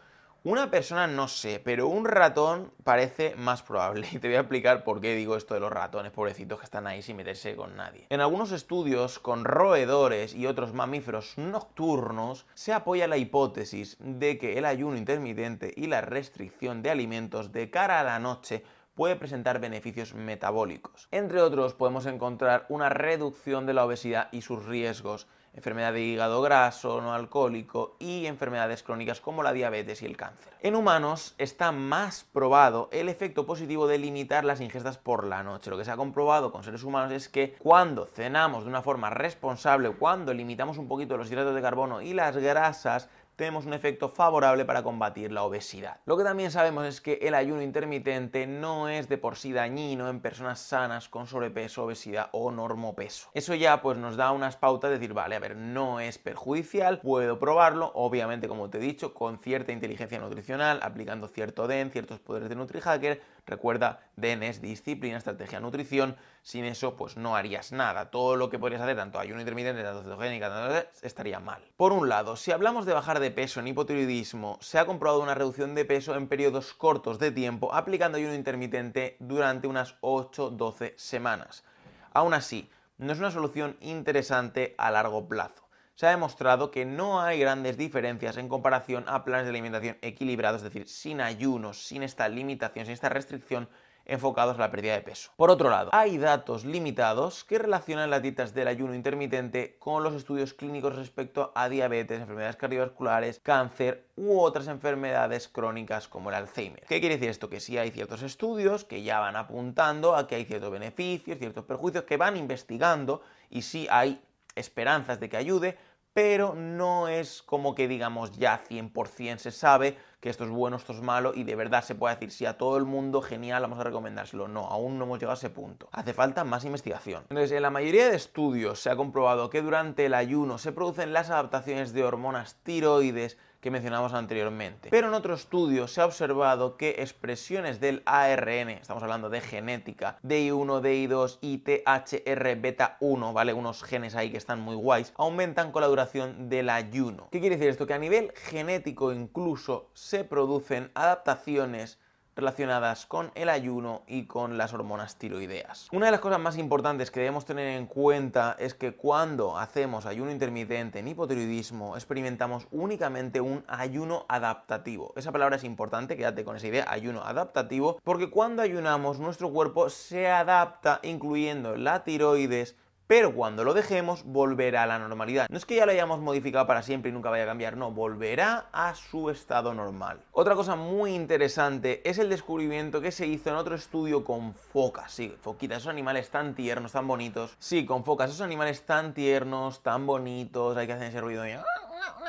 Una 0.49 0.71
persona 0.71 1.09
no 1.09 1.27
sé, 1.27 1.59
pero 1.59 1.89
un 1.89 2.05
ratón 2.05 2.73
parece 2.85 3.35
más 3.35 3.65
probable. 3.65 4.07
Y 4.13 4.21
te 4.21 4.29
voy 4.29 4.37
a 4.37 4.41
explicar 4.43 4.85
por 4.85 5.01
qué 5.01 5.17
digo 5.17 5.37
esto 5.37 5.55
de 5.55 5.61
los 5.61 5.73
ratones, 5.73 6.13
pobrecitos 6.13 6.61
que 6.61 6.65
están 6.67 6.87
ahí 6.87 7.03
sin 7.03 7.17
meterse 7.17 7.57
con 7.57 7.75
nadie. 7.75 8.07
En 8.11 8.21
algunos 8.21 8.53
estudios 8.53 9.19
con 9.19 9.45
roedores 9.45 10.37
y 10.37 10.47
otros 10.47 10.73
mamíferos 10.73 11.37
nocturnos 11.37 12.47
se 12.55 12.73
apoya 12.73 13.09
la 13.09 13.17
hipótesis 13.17 13.97
de 13.99 14.39
que 14.39 14.57
el 14.57 14.67
ayuno 14.67 14.97
intermitente 14.97 15.75
y 15.77 15.89
la 15.89 16.01
restricción 16.01 16.81
de 16.81 16.91
alimentos 16.91 17.51
de 17.51 17.69
cara 17.69 17.99
a 17.99 18.05
la 18.05 18.21
noche 18.21 18.63
puede 18.95 19.17
presentar 19.17 19.59
beneficios 19.59 20.15
metabólicos. 20.15 21.09
Entre 21.11 21.43
otros, 21.43 21.75
podemos 21.75 22.07
encontrar 22.07 22.67
una 22.69 22.89
reducción 22.89 23.67
de 23.67 23.75
la 23.75 23.85
obesidad 23.85 24.29
y 24.31 24.43
sus 24.43 24.65
riesgos 24.65 25.27
enfermedad 25.57 25.93
de 25.93 26.03
hígado 26.03 26.43
graso 26.43 27.01
no 27.01 27.15
alcohólico 27.15 27.97
y 27.99 28.27
enfermedades 28.27 28.83
crónicas 28.83 29.21
como 29.21 29.43
la 29.43 29.53
diabetes 29.53 30.03
y 30.03 30.07
el 30.07 30.17
cáncer. 30.17 30.53
En 30.61 30.77
humanos 30.77 31.35
está 31.39 31.73
más 31.73 32.25
probado 32.33 32.89
el 32.93 33.09
efecto 33.09 33.47
positivo 33.47 33.87
de 33.87 33.99
limitar 33.99 34.45
las 34.45 34.61
ingestas 34.61 34.99
por 34.99 35.27
la 35.27 35.43
noche. 35.43 35.71
Lo 35.71 35.79
que 35.79 35.85
se 35.85 35.91
ha 35.91 35.97
comprobado 35.97 36.53
con 36.53 36.63
seres 36.63 36.85
humanos 36.85 37.13
es 37.13 37.29
que 37.29 37.55
cuando 37.59 38.07
cenamos 38.07 38.65
de 38.65 38.71
una 38.71 38.83
forma 38.83 39.11
responsable, 39.11 39.91
cuando 39.91 40.35
limitamos 40.35 40.79
un 40.79 40.89
poquito 40.89 41.17
los 41.17 41.31
hidratos 41.31 41.55
de 41.55 41.63
carbono 41.63 42.03
y 42.03 42.13
las 42.13 42.37
grasas, 42.37 43.09
tenemos 43.37 43.67
un 43.67 43.75
efecto 43.75 44.09
favorable 44.09 44.65
para 44.65 44.83
combatir 44.83 45.31
la 45.31 45.45
obesidad. 45.45 46.01
Lo 46.07 46.17
que 46.17 46.25
también 46.25 46.51
sabemos 46.51 46.87
es 46.87 47.01
que 47.01 47.19
el 47.23 47.35
ayuno 47.35 47.63
intermitente 47.63 48.47
no 48.47 48.89
es 48.89 49.09
de 49.09 49.19
por 49.19 49.37
sí 49.37 49.53
dañino 49.53 50.09
en 50.09 50.21
personas 50.21 50.59
sanas 50.59 51.09
con 51.09 51.27
sobrepeso, 51.27 51.85
obesidad 51.85 52.31
o 52.33 52.51
normopeso. 52.51 53.29
Eso 53.35 53.55
ya 53.55 53.83
pues 53.83 53.99
nos 53.99 54.17
da 54.17 54.33
unas 54.33 54.57
pautas 54.57 54.91
de 54.91 54.99
decir, 54.99 55.13
vale, 55.13 55.37
a 55.37 55.41
ver, 55.41 55.57
no 55.57 56.01
es 56.01 56.19
perjudicial, 56.19 57.01
puedo 57.01 57.39
probarlo, 57.39 57.93
obviamente 57.95 58.49
como 58.49 58.71
te 58.71 58.79
he 58.79 58.81
dicho, 58.81 59.13
con 59.15 59.39
cierta 59.39 59.73
inteligencia 59.73 60.19
nutricional, 60.19 60.81
aplicando 60.83 61.29
cierto 61.29 61.67
DEN, 61.67 61.91
ciertos 61.91 62.19
poderes 62.21 62.49
de 62.49 62.57
NutriHacker, 62.57 63.21
Recuerda, 63.47 64.01
DEN 64.17 64.43
es 64.43 64.61
disciplina, 64.61 65.19
estrategia, 65.19 65.61
nutrición. 65.61 66.17
Sin 66.43 66.65
eso, 66.65 66.97
pues 66.97 67.17
no 67.17 67.37
harías 67.37 67.71
nada. 67.71 68.11
Todo 68.11 68.35
lo 68.35 68.51
que 68.51 68.59
podrías 68.59 68.83
hacer, 68.83 68.97
tanto 68.97 69.21
ayuno 69.21 69.41
intermitente, 69.41 69.85
tanto 69.85 70.03
cetogénica, 70.03 70.89
estaría 71.03 71.39
mal. 71.39 71.63
Por 71.77 71.93
un 71.93 72.09
lado, 72.09 72.35
si 72.35 72.51
hablamos 72.51 72.87
de 72.87 72.93
bajar 72.93 73.21
de 73.21 73.31
peso 73.31 73.61
en 73.61 73.69
hipotiroidismo, 73.69 74.59
se 74.61 74.81
ha 74.81 74.87
comprobado 74.87 75.23
una 75.23 75.37
reducción 75.37 75.77
de 75.77 75.85
peso 75.85 76.17
en 76.17 76.27
periodos 76.27 76.75
cortos 76.75 77.21
de 77.21 77.31
tiempo 77.31 77.73
aplicando 77.73 78.19
ayuno 78.19 78.35
intermitente 78.35 79.17
durante 79.21 79.69
unas 79.69 80.01
8-12 80.01 80.95
semanas. 80.97 81.65
Aún 82.13 82.35
así, 82.35 82.69
no 82.99 83.13
es 83.13 83.19
una 83.21 83.31
solución 83.31 83.77
interesante 83.81 84.75
a 84.77 84.91
largo 84.91 85.29
plazo 85.29 85.66
se 85.97 86.07
ha 86.07 86.11
demostrado 86.11 86.71
que 86.71 86.85
no 86.85 87.23
hay 87.23 87.41
grandes 87.41 87.79
diferencias 87.79 88.37
en 88.37 88.49
comparación 88.49 89.05
a 89.09 89.25
planes 89.25 89.47
de 89.47 89.51
alimentación 89.51 89.97
equilibrados, 90.03 90.63
es 90.63 90.65
decir, 90.65 90.89
sin 90.89 91.23
ayunos, 91.23 91.87
sin 91.87 92.03
esta 92.03 92.29
limitación, 92.29 92.85
sin 92.85 92.93
esta 92.93 93.09
restricción 93.09 93.69
enfocados 94.05 94.57
a 94.57 94.61
la 94.61 94.71
pérdida 94.71 94.93
de 94.93 95.01
peso. 95.01 95.33
Por 95.37 95.51
otro 95.51 95.69
lado, 95.69 95.91
hay 95.93 96.19
datos 96.19 96.65
limitados 96.65 97.45
que 97.45 97.59
relacionan 97.59 98.11
las 98.11 98.23
dietas 98.23 98.55
del 98.55 98.69
ayuno 98.69 98.95
intermitente 98.95 99.77
con 99.79 100.05
los 100.05 100.15
estudios 100.15 100.55
clínicos 100.55 100.95
respecto 100.95 101.51
a 101.55 101.69
diabetes, 101.69 102.21
enfermedades 102.21 102.57
cardiovasculares, 102.57 103.41
cáncer 103.43 104.07
u 104.17 104.39
otras 104.39 104.69
enfermedades 104.69 105.49
crónicas 105.49 106.09
como 106.09 106.29
el 106.29 106.37
Alzheimer. 106.37 106.85
¿Qué 106.87 107.01
quiere 107.01 107.17
decir 107.17 107.31
esto? 107.31 107.51
Que 107.51 107.59
sí 107.59 107.79
hay 107.79 107.91
ciertos 107.91 108.23
estudios 108.23 108.85
que 108.85 109.03
ya 109.03 109.19
van 109.19 109.35
apuntando 109.35 110.15
a 110.15 110.29
que 110.29 110.37
hay 110.37 110.45
ciertos 110.45 110.71
beneficios, 110.71 111.39
ciertos 111.39 111.65
perjuicios, 111.65 112.05
que 112.05 112.17
van 112.17 112.37
investigando 112.37 113.23
y 113.51 113.63
sí 113.63 113.89
hay 113.91 114.23
esperanzas 114.57 115.21
de 115.21 115.29
que 115.29 115.37
ayude, 115.37 115.77
pero 116.17 116.55
no 116.55 117.09
es 117.09 117.43
como 117.43 117.75
que 117.75 117.87
digamos 117.87 118.39
ya 118.39 118.65
100% 118.71 119.37
se 119.37 119.51
sabe 119.51 119.99
que 120.19 120.31
esto 120.31 120.45
es 120.45 120.51
bueno, 120.51 120.79
esto 120.79 120.95
es 120.95 121.03
malo 121.03 121.35
y 121.35 121.45
de 121.45 121.55
verdad 121.55 121.85
se 121.85 121.95
puede 121.95 122.15
decir 122.15 122.31
si 122.31 122.47
a 122.47 122.57
todo 122.57 122.79
el 122.79 122.87
mundo 122.87 123.21
genial 123.21 123.61
vamos 123.61 123.79
a 123.79 123.85
recomendárselo. 123.85 124.49
No, 124.49 124.61
aún 124.61 124.97
no 124.97 125.05
hemos 125.05 125.19
llegado 125.19 125.35
a 125.35 125.37
ese 125.37 125.51
punto. 125.51 125.91
Hace 125.93 126.15
falta 126.15 126.43
más 126.43 126.65
investigación. 126.65 127.25
Entonces, 127.29 127.53
en 127.53 127.61
la 127.61 127.69
mayoría 127.69 128.09
de 128.09 128.17
estudios 128.17 128.81
se 128.81 128.89
ha 128.89 128.97
comprobado 128.97 129.51
que 129.51 129.61
durante 129.61 130.07
el 130.07 130.15
ayuno 130.15 130.57
se 130.57 130.73
producen 130.73 131.13
las 131.13 131.29
adaptaciones 131.29 131.93
de 131.93 132.05
hormonas 132.05 132.57
tiroides 132.63 133.37
que 133.61 133.71
mencionamos 133.71 134.13
anteriormente. 134.13 134.89
Pero 134.91 135.09
en 135.09 135.15
otro 135.15 135.35
estudio 135.35 135.89
se 135.89 136.01
ha 136.01 136.07
observado 136.07 136.77
que 136.77 136.97
expresiones 136.99 137.81
del 137.81 138.03
ARN, 138.07 138.71
estamos 138.71 139.03
hablando 139.03 139.31
de 139.31 139.41
genética, 139.41 140.19
DI1, 140.23 140.81
DI2 140.81 141.39
y 141.41 141.59
THR 141.59 142.57
beta 142.61 142.97
1, 143.01 143.33
¿vale? 143.33 143.53
Unos 143.53 143.83
genes 143.83 144.15
ahí 144.15 144.31
que 144.31 144.37
están 144.37 144.61
muy 144.61 144.77
guays, 144.77 145.13
aumentan 145.17 145.73
con 145.73 145.83
la 145.83 145.89
duración 145.89 146.49
del 146.49 146.71
ayuno. 146.71 147.29
¿Qué 147.31 147.41
quiere 147.41 147.57
decir 147.57 147.71
esto? 147.71 147.87
Que 147.87 147.95
a 147.95 147.99
nivel 147.99 148.33
genético 148.35 149.13
incluso 149.13 149.91
se 149.95 150.25
producen 150.25 150.91
adaptaciones 150.95 151.99
relacionadas 152.37 153.07
con 153.07 153.33
el 153.35 153.49
ayuno 153.49 154.03
y 154.07 154.27
con 154.27 154.59
las 154.59 154.73
hormonas 154.73 155.17
tiroideas. 155.17 155.89
Una 155.91 156.07
de 156.07 156.13
las 156.13 156.21
cosas 156.21 156.39
más 156.39 156.59
importantes 156.59 157.11
que 157.11 157.21
debemos 157.21 157.47
tener 157.47 157.67
en 157.67 157.87
cuenta 157.87 158.55
es 158.59 158.75
que 158.75 158.95
cuando 158.95 159.59
hacemos 159.59 160.07
ayuno 160.07 160.31
intermitente 160.31 160.99
en 160.99 161.09
hipotiroidismo 161.09 161.97
experimentamos 161.97 162.69
únicamente 162.71 163.41
un 163.41 163.65
ayuno 163.67 164.27
adaptativo. 164.29 165.13
Esa 165.17 165.33
palabra 165.33 165.57
es 165.57 165.65
importante, 165.65 166.17
quédate 166.17 166.45
con 166.45 166.57
esa 166.57 166.67
idea, 166.67 166.85
ayuno 166.89 167.23
adaptativo, 167.25 167.99
porque 168.05 168.31
cuando 168.31 168.63
ayunamos 168.63 169.19
nuestro 169.19 169.51
cuerpo 169.51 169.89
se 169.89 170.29
adapta 170.29 171.01
incluyendo 171.03 171.77
la 171.77 172.05
tiroides 172.05 172.77
pero 173.07 173.35
cuando 173.35 173.65
lo 173.65 173.75
dejemos 173.75 174.25
volverá 174.25 174.83
a 174.83 174.87
la 174.87 174.99
normalidad. 174.99 175.47
No 175.49 175.57
es 175.57 175.65
que 175.65 175.77
ya 175.77 175.87
lo 175.87 175.93
hayamos 175.93 176.21
modificado 176.21 176.67
para 176.67 176.83
siempre 176.83 177.11
y 177.11 177.15
nunca 177.15 177.31
vaya 177.31 177.45
a 177.45 177.47
cambiar, 177.47 177.77
no, 177.77 177.93
volverá 177.93 178.67
a 178.73 178.95
su 178.95 179.31
estado 179.31 179.75
normal. 179.75 180.21
Otra 180.33 180.55
cosa 180.55 180.77
muy 180.77 181.15
interesante 181.15 182.09
es 182.09 182.19
el 182.19 182.29
descubrimiento 182.29 183.01
que 183.01 183.13
se 183.13 183.27
hizo 183.27 183.51
en 183.51 183.57
otro 183.57 183.75
estudio 183.75 184.25
con 184.25 184.55
focas. 184.55 185.13
Sí, 185.13 185.35
foquitas, 185.41 185.79
esos 185.79 185.91
animales 185.91 186.31
tan 186.31 186.55
tiernos, 186.55 186.93
tan 186.93 187.07
bonitos. 187.07 187.57
Sí, 187.59 187.87
con 187.87 188.05
focas, 188.05 188.31
esos 188.31 188.43
animales 188.43 188.85
tan 188.85 189.15
tiernos, 189.15 189.83
tan 189.83 190.07
bonitos, 190.07 190.77
hay 190.77 190.87
que 190.87 190.93
hacer 190.95 191.09
ese 191.09 191.21
ruido. 191.21 191.45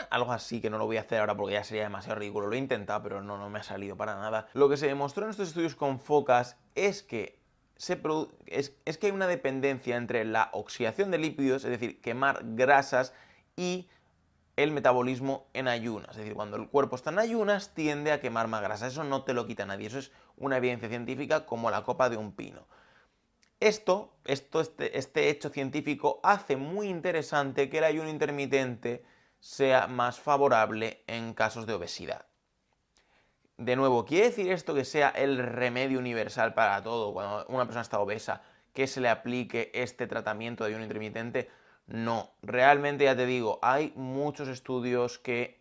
Algo 0.10 0.32
así 0.32 0.62
que 0.62 0.70
no 0.70 0.78
lo 0.78 0.86
voy 0.86 0.98
a 0.98 1.02
hacer 1.02 1.20
ahora 1.20 1.36
porque 1.36 1.54
ya 1.54 1.64
sería 1.64 1.84
demasiado 1.84 2.20
ridículo. 2.20 2.48
Lo 2.48 2.56
he 2.56 2.60
intentado, 2.60 3.02
pero 3.04 3.22
no, 3.22 3.38
no 3.38 3.50
me 3.50 3.60
ha 3.60 3.64
salido 3.64 3.98
para 3.98 4.16
nada. 4.16 4.48
Lo 4.54 4.70
que 4.70 4.78
se 4.78 4.88
demostró 4.88 5.26
en 5.26 5.32
estos 5.32 5.50
estudios 5.50 5.76
con 5.76 6.00
focas 6.00 6.58
es 6.76 7.04
que 7.04 7.40
es, 7.78 8.98
que 8.98 9.08
hay 9.08 9.12
una 9.12 9.28
dependencia 9.28 9.96
entre 9.96 10.26
la 10.26 10.50
oxidación 10.54 11.12
de 11.12 11.18
lípidos, 11.18 11.64
es 11.64 11.72
decir, 11.72 12.02
quemar 12.02 12.42
grasas, 12.44 13.14
y 13.56 13.90
el 14.56 14.72
metabolismo 14.72 15.48
en 15.54 15.68
ayunas. 15.68 16.12
Es 16.12 16.18
decir, 16.18 16.34
cuando 16.34 16.58
el 16.58 16.68
cuerpo 16.68 16.96
está 16.96 17.12
en 17.12 17.20
ayunas 17.20 17.74
tiende 17.74 18.12
a 18.12 18.20
quemar 18.20 18.48
más 18.48 18.62
grasa. 18.62 18.88
Eso 18.88 19.04
no 19.04 19.24
te 19.24 19.34
lo 19.34 19.46
quita 19.46 19.66
nadie. 19.66 19.88
Eso 19.88 20.00
es 20.00 20.12
una 20.36 20.58
evidencia 20.58 20.90
científica 20.90 21.46
como 21.46 21.72
la 21.72 21.84
copa 21.84 22.10
de 22.10 22.18
un 22.18 22.34
pino. 22.34 22.68
Esto, 23.60 24.14
esto 24.26 24.62
este, 24.62 24.98
este 24.98 25.30
hecho 25.30 25.50
científico 25.50 26.20
hace 26.24 26.58
muy 26.58 26.90
interesante 26.90 27.70
que 27.70 27.80
el 27.80 27.86
ayuno 27.86 28.10
intermitente 28.10 29.04
sea 29.40 29.88
más 29.88 30.20
favorable 30.20 31.04
en 31.08 31.34
casos 31.34 31.66
de 31.66 31.74
obesidad. 31.74 32.27
De 33.58 33.76
nuevo, 33.76 34.06
¿quiere 34.06 34.28
decir 34.28 34.52
esto 34.52 34.76
que 34.76 34.86
sea 34.86 35.10
el 35.10 35.40
remedio 35.40 35.98
universal 35.98 36.54
para 36.54 36.84
todo 36.84 37.12
cuando 37.12 37.44
una 37.48 37.66
persona 37.66 37.82
está 37.82 38.00
obesa, 38.00 38.44
que 38.72 38.86
se 38.86 39.02
le 39.02 39.10
aplique 39.10 39.72
este 39.74 40.06
tratamiento 40.06 40.64
de 40.64 40.70
ayuno 40.70 40.84
intermitente? 40.84 41.50
No, 41.88 42.30
realmente 42.44 43.06
ya 43.06 43.16
te 43.16 43.26
digo, 43.26 43.58
hay 43.64 43.94
muchos 43.96 44.48
estudios 44.48 45.18
que 45.18 45.60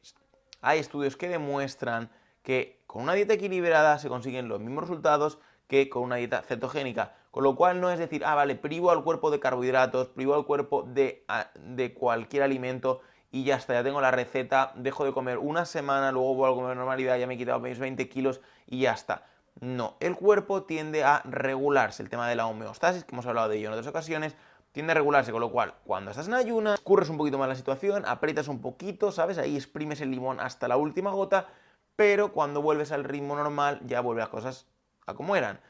hay 0.61 0.79
estudios 0.79 1.17
que 1.17 1.31
demuestran 1.31 2.11
que 2.43 2.83
con 2.87 3.03
una 3.03 3.15
dieta 3.15 3.33
equilibrada 3.33 3.99
se 3.99 4.11
consiguen 4.11 4.49
los 4.49 4.61
mismos 4.61 4.83
resultados 4.83 5.39
que 5.67 5.89
con 5.89 6.03
una 6.03 6.17
dieta 6.17 6.43
cetogénica. 6.43 7.15
Con 7.31 7.45
lo 7.45 7.57
cual 7.57 7.81
no 7.81 7.91
es 7.91 7.99
decir, 7.99 8.27
ah, 8.27 8.35
vale, 8.35 8.57
privo 8.57 8.91
al 8.91 9.05
cuerpo 9.05 9.31
de 9.31 9.41
carbohidratos, 9.41 10.09
privo 10.09 10.35
al 10.35 10.45
cuerpo 10.45 10.83
de, 10.83 11.25
de 11.61 11.95
cualquier 11.95 12.43
alimento 12.43 13.01
y 13.31 13.45
ya 13.45 13.57
está, 13.57 13.75
ya 13.75 13.83
tengo 13.83 14.01
la 14.01 14.11
receta, 14.11 14.73
dejo 14.77 15.05
de 15.05 15.13
comer 15.13 15.39
una 15.39 15.65
semana, 15.65 16.13
luego 16.13 16.35
vuelvo 16.35 16.55
a 16.55 16.59
comer 16.61 16.77
normalidad, 16.77 17.19
ya 17.19 17.27
me 17.27 17.35
he 17.35 17.39
quitado 17.39 17.61
mis 17.61 17.79
20 17.79 18.09
kilos 18.09 18.41
y 18.67 18.81
ya 18.81 18.93
está. 18.93 19.25
No, 19.61 19.97
el 20.01 20.17
cuerpo 20.17 20.65
tiende 20.65 21.03
a 21.05 21.23
regularse, 21.25 22.03
el 22.03 22.11
tema 22.11 22.29
de 22.29 22.37
la 22.37 22.47
homeostasis, 22.47 23.05
que 23.05 23.15
hemos 23.15 23.27
hablado 23.27 23.49
de 23.49 23.57
ello 23.57 23.69
en 23.69 23.73
otras 23.73 23.87
ocasiones, 23.87 24.37
tiende 24.73 24.93
a 24.93 24.95
regularse, 24.95 25.33
con 25.33 25.41
lo 25.41 25.51
cual, 25.51 25.75
cuando 25.85 26.11
estás 26.11 26.29
en 26.29 26.35
ayunas, 26.35 26.79
curres 26.81 27.09
un 27.09 27.17
poquito 27.17 27.39
más 27.39 27.49
la 27.49 27.55
situación, 27.55 28.05
aprietas 28.07 28.49
un 28.49 28.61
poquito, 28.61 29.11
¿sabes? 29.13 29.39
Ahí 29.39 29.57
exprimes 29.57 30.03
el 30.03 30.11
limón 30.11 30.39
hasta 30.41 30.69
la 30.69 30.77
última 30.77 31.11
gota, 31.11 31.49
pero 31.97 32.33
cuando 32.33 32.61
vuelves 32.61 32.93
al 32.93 33.05
ritmo 33.05 33.37
normal, 33.37 33.81
ya 33.87 34.03
vuelve 34.03 34.21
las 34.21 34.29
cosas 34.29 34.67
a 35.07 35.15
como 35.15 35.35
eran. 35.35 35.61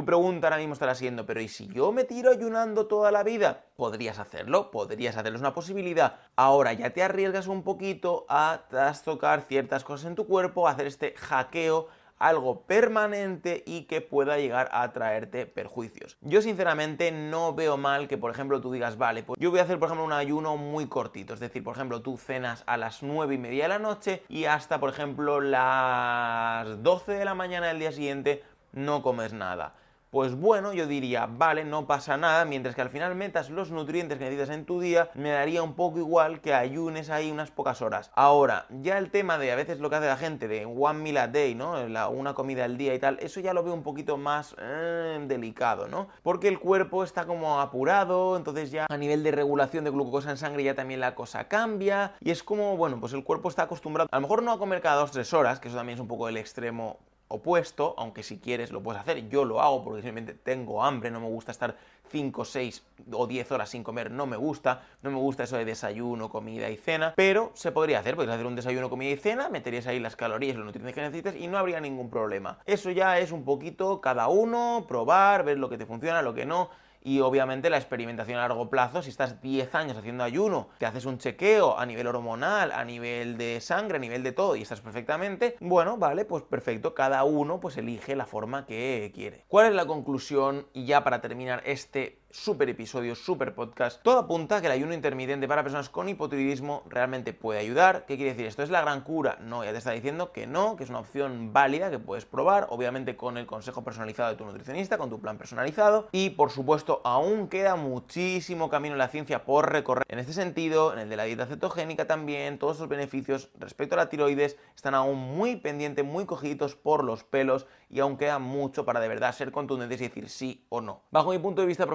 Tu 0.00 0.06
pregunta 0.06 0.46
ahora 0.46 0.56
mismo 0.56 0.72
estará 0.72 0.94
siendo, 0.94 1.26
pero 1.26 1.42
¿y 1.42 1.48
si 1.48 1.66
yo 1.66 1.92
me 1.92 2.04
tiro 2.04 2.30
ayunando 2.30 2.86
toda 2.86 3.12
la 3.12 3.22
vida? 3.22 3.66
Podrías 3.76 4.18
hacerlo, 4.18 4.70
podrías 4.70 5.14
hacerlo, 5.14 5.36
es 5.36 5.42
una 5.42 5.52
posibilidad. 5.52 6.16
Ahora 6.36 6.72
ya 6.72 6.88
te 6.88 7.02
arriesgas 7.02 7.48
un 7.48 7.62
poquito 7.62 8.24
a 8.30 8.62
trastocar 8.70 9.42
ciertas 9.42 9.84
cosas 9.84 10.06
en 10.06 10.14
tu 10.14 10.26
cuerpo, 10.26 10.66
hacer 10.66 10.86
este 10.86 11.12
hackeo 11.18 11.88
algo 12.18 12.62
permanente 12.62 13.62
y 13.66 13.82
que 13.82 14.00
pueda 14.00 14.38
llegar 14.38 14.70
a 14.72 14.90
traerte 14.92 15.44
perjuicios. 15.44 16.16
Yo 16.22 16.40
sinceramente 16.40 17.12
no 17.12 17.54
veo 17.54 17.76
mal 17.76 18.08
que, 18.08 18.16
por 18.16 18.30
ejemplo, 18.30 18.62
tú 18.62 18.72
digas, 18.72 18.96
vale, 18.96 19.22
pues 19.22 19.38
yo 19.38 19.50
voy 19.50 19.60
a 19.60 19.64
hacer, 19.64 19.78
por 19.78 19.88
ejemplo, 19.88 20.06
un 20.06 20.14
ayuno 20.14 20.56
muy 20.56 20.86
cortito. 20.86 21.34
Es 21.34 21.40
decir, 21.40 21.62
por 21.62 21.76
ejemplo, 21.76 22.00
tú 22.00 22.16
cenas 22.16 22.64
a 22.66 22.78
las 22.78 23.02
9 23.02 23.34
y 23.34 23.38
media 23.38 23.64
de 23.64 23.68
la 23.68 23.78
noche 23.78 24.22
y 24.30 24.46
hasta, 24.46 24.80
por 24.80 24.88
ejemplo, 24.88 25.42
las 25.42 26.82
12 26.82 27.12
de 27.12 27.24
la 27.26 27.34
mañana 27.34 27.66
del 27.66 27.80
día 27.80 27.92
siguiente 27.92 28.42
no 28.72 29.02
comes 29.02 29.34
nada. 29.34 29.74
Pues 30.10 30.34
bueno, 30.34 30.72
yo 30.72 30.86
diría, 30.86 31.26
vale, 31.26 31.64
no 31.64 31.86
pasa 31.86 32.16
nada, 32.16 32.44
mientras 32.44 32.74
que 32.74 32.82
al 32.82 32.90
final 32.90 33.14
metas 33.14 33.48
los 33.48 33.70
nutrientes 33.70 34.18
que 34.18 34.24
necesitas 34.24 34.54
en 34.54 34.64
tu 34.64 34.80
día, 34.80 35.10
me 35.14 35.30
daría 35.30 35.62
un 35.62 35.74
poco 35.74 35.98
igual 35.98 36.40
que 36.40 36.52
ayunes 36.52 37.10
ahí 37.10 37.30
unas 37.30 37.50
pocas 37.52 37.80
horas. 37.80 38.10
Ahora, 38.14 38.66
ya 38.82 38.98
el 38.98 39.10
tema 39.10 39.38
de 39.38 39.52
a 39.52 39.56
veces 39.56 39.78
lo 39.78 39.88
que 39.88 39.96
hace 39.96 40.06
la 40.06 40.16
gente 40.16 40.48
de 40.48 40.66
one 40.66 40.98
meal 40.98 41.16
a 41.16 41.28
day, 41.28 41.54
¿no? 41.54 41.86
La, 41.88 42.08
una 42.08 42.34
comida 42.34 42.64
al 42.64 42.76
día 42.76 42.92
y 42.94 42.98
tal, 42.98 43.18
eso 43.20 43.40
ya 43.40 43.54
lo 43.54 43.62
veo 43.62 43.72
un 43.72 43.84
poquito 43.84 44.16
más 44.16 44.56
eh, 44.58 45.24
delicado, 45.28 45.86
¿no? 45.86 46.08
Porque 46.22 46.48
el 46.48 46.58
cuerpo 46.58 47.04
está 47.04 47.24
como 47.26 47.60
apurado, 47.60 48.36
entonces 48.36 48.72
ya 48.72 48.86
a 48.88 48.96
nivel 48.96 49.22
de 49.22 49.30
regulación 49.30 49.84
de 49.84 49.90
glucosa 49.90 50.30
en 50.30 50.36
sangre 50.36 50.64
ya 50.64 50.74
también 50.74 51.00
la 51.00 51.14
cosa 51.14 51.46
cambia 51.46 52.14
y 52.20 52.30
es 52.30 52.42
como, 52.42 52.76
bueno, 52.76 52.98
pues 52.98 53.12
el 53.12 53.22
cuerpo 53.22 53.48
está 53.48 53.62
acostumbrado, 53.62 54.08
a 54.10 54.16
lo 54.16 54.22
mejor 54.22 54.42
no 54.42 54.52
a 54.52 54.58
comer 54.58 54.80
cada 54.80 54.96
dos 54.96 55.12
tres 55.12 55.32
horas, 55.32 55.60
que 55.60 55.68
eso 55.68 55.76
también 55.76 55.94
es 55.94 56.00
un 56.00 56.08
poco 56.08 56.28
el 56.28 56.36
extremo 56.36 56.98
opuesto, 57.30 57.94
aunque 57.96 58.22
si 58.24 58.38
quieres 58.38 58.72
lo 58.72 58.82
puedes 58.82 59.00
hacer, 59.00 59.28
yo 59.28 59.44
lo 59.44 59.62
hago 59.62 59.84
porque 59.84 60.02
simplemente 60.02 60.34
tengo 60.34 60.82
hambre, 60.82 61.12
no 61.12 61.20
me 61.20 61.28
gusta 61.28 61.52
estar 61.52 61.76
5, 62.10 62.44
6 62.44 62.82
o 63.12 63.26
10 63.28 63.52
horas 63.52 63.70
sin 63.70 63.84
comer, 63.84 64.10
no 64.10 64.26
me 64.26 64.36
gusta, 64.36 64.82
no 65.02 65.10
me 65.10 65.16
gusta 65.16 65.44
eso 65.44 65.56
de 65.56 65.64
desayuno, 65.64 66.28
comida 66.28 66.68
y 66.68 66.76
cena, 66.76 67.14
pero 67.16 67.52
se 67.54 67.70
podría 67.70 68.00
hacer, 68.00 68.16
podrías 68.16 68.34
hacer 68.34 68.46
un 68.46 68.56
desayuno, 68.56 68.90
comida 68.90 69.10
y 69.10 69.16
cena, 69.16 69.48
meterías 69.48 69.86
ahí 69.86 70.00
las 70.00 70.16
calorías, 70.16 70.56
los 70.56 70.66
nutrientes 70.66 70.92
que 70.92 71.02
necesites 71.02 71.36
y 71.36 71.46
no 71.46 71.56
habría 71.56 71.80
ningún 71.80 72.10
problema. 72.10 72.58
Eso 72.66 72.90
ya 72.90 73.20
es 73.20 73.30
un 73.30 73.44
poquito 73.44 74.00
cada 74.00 74.26
uno, 74.26 74.86
probar, 74.88 75.44
ver 75.44 75.58
lo 75.58 75.68
que 75.68 75.78
te 75.78 75.86
funciona, 75.86 76.22
lo 76.22 76.34
que 76.34 76.46
no 76.46 76.70
y 77.02 77.20
obviamente 77.20 77.70
la 77.70 77.76
experimentación 77.76 78.38
a 78.38 78.42
largo 78.42 78.70
plazo, 78.70 79.02
si 79.02 79.10
estás 79.10 79.40
10 79.40 79.74
años 79.74 79.96
haciendo 79.96 80.24
ayuno, 80.24 80.68
te 80.78 80.86
haces 80.86 81.04
un 81.04 81.18
chequeo 81.18 81.78
a 81.78 81.86
nivel 81.86 82.06
hormonal, 82.06 82.72
a 82.72 82.84
nivel 82.84 83.36
de 83.38 83.60
sangre, 83.60 83.96
a 83.96 84.00
nivel 84.00 84.22
de 84.22 84.32
todo 84.32 84.56
y 84.56 84.62
estás 84.62 84.80
perfectamente, 84.80 85.56
bueno, 85.60 85.96
vale, 85.96 86.24
pues 86.24 86.42
perfecto, 86.42 86.94
cada 86.94 87.24
uno 87.24 87.60
pues 87.60 87.76
elige 87.76 88.16
la 88.16 88.26
forma 88.26 88.66
que 88.66 89.10
quiere. 89.14 89.44
¿Cuál 89.48 89.66
es 89.66 89.74
la 89.74 89.86
conclusión? 89.86 90.66
Y 90.72 90.84
ya 90.84 91.04
para 91.04 91.20
terminar 91.20 91.62
este 91.64 92.19
super 92.30 92.68
episodio, 92.68 93.14
super 93.16 93.54
podcast. 93.54 94.02
Todo 94.02 94.18
apunta 94.18 94.56
a 94.56 94.60
que 94.60 94.68
el 94.68 94.72
ayuno 94.72 94.94
intermitente 94.94 95.48
para 95.48 95.62
personas 95.62 95.88
con 95.88 96.08
hipotiroidismo 96.08 96.84
realmente 96.88 97.32
puede 97.32 97.58
ayudar. 97.58 98.06
¿Qué 98.06 98.16
quiere 98.16 98.32
decir? 98.32 98.46
¿Esto 98.46 98.62
es 98.62 98.70
la 98.70 98.80
gran 98.80 99.00
cura? 99.02 99.38
No, 99.40 99.64
ya 99.64 99.72
te 99.72 99.78
está 99.78 99.90
diciendo 99.90 100.32
que 100.32 100.46
no, 100.46 100.76
que 100.76 100.84
es 100.84 100.90
una 100.90 101.00
opción 101.00 101.52
válida 101.52 101.90
que 101.90 101.98
puedes 101.98 102.24
probar, 102.24 102.68
obviamente 102.70 103.16
con 103.16 103.36
el 103.36 103.46
consejo 103.46 103.82
personalizado 103.82 104.30
de 104.30 104.36
tu 104.36 104.44
nutricionista, 104.44 104.96
con 104.96 105.10
tu 105.10 105.20
plan 105.20 105.38
personalizado. 105.38 106.08
Y 106.12 106.30
por 106.30 106.50
supuesto, 106.50 107.00
aún 107.04 107.48
queda 107.48 107.74
muchísimo 107.76 108.70
camino 108.70 108.94
en 108.94 108.98
la 108.98 109.08
ciencia 109.08 109.44
por 109.44 109.70
recorrer. 109.72 110.04
En 110.08 110.18
este 110.18 110.32
sentido, 110.32 110.92
en 110.92 111.00
el 111.00 111.08
de 111.08 111.16
la 111.16 111.24
dieta 111.24 111.46
cetogénica 111.46 112.06
también, 112.06 112.58
todos 112.58 112.78
los 112.78 112.88
beneficios 112.88 113.50
respecto 113.58 113.96
a 113.96 113.98
la 113.98 114.08
tiroides 114.08 114.56
están 114.76 114.94
aún 114.94 115.18
muy 115.18 115.56
pendientes, 115.56 116.04
muy 116.04 116.26
cogiditos 116.26 116.76
por 116.76 117.02
los 117.02 117.24
pelos 117.24 117.66
y 117.90 117.98
aún 117.98 118.16
queda 118.16 118.38
mucho 118.38 118.84
para 118.84 119.00
de 119.00 119.08
verdad 119.08 119.34
ser 119.34 119.50
contundentes 119.50 120.00
y 120.00 120.04
decir 120.04 120.28
sí 120.28 120.64
o 120.68 120.80
no. 120.80 121.02
Bajo 121.10 121.30
mi 121.30 121.38
punto 121.38 121.60
de 121.60 121.66
vista 121.66 121.86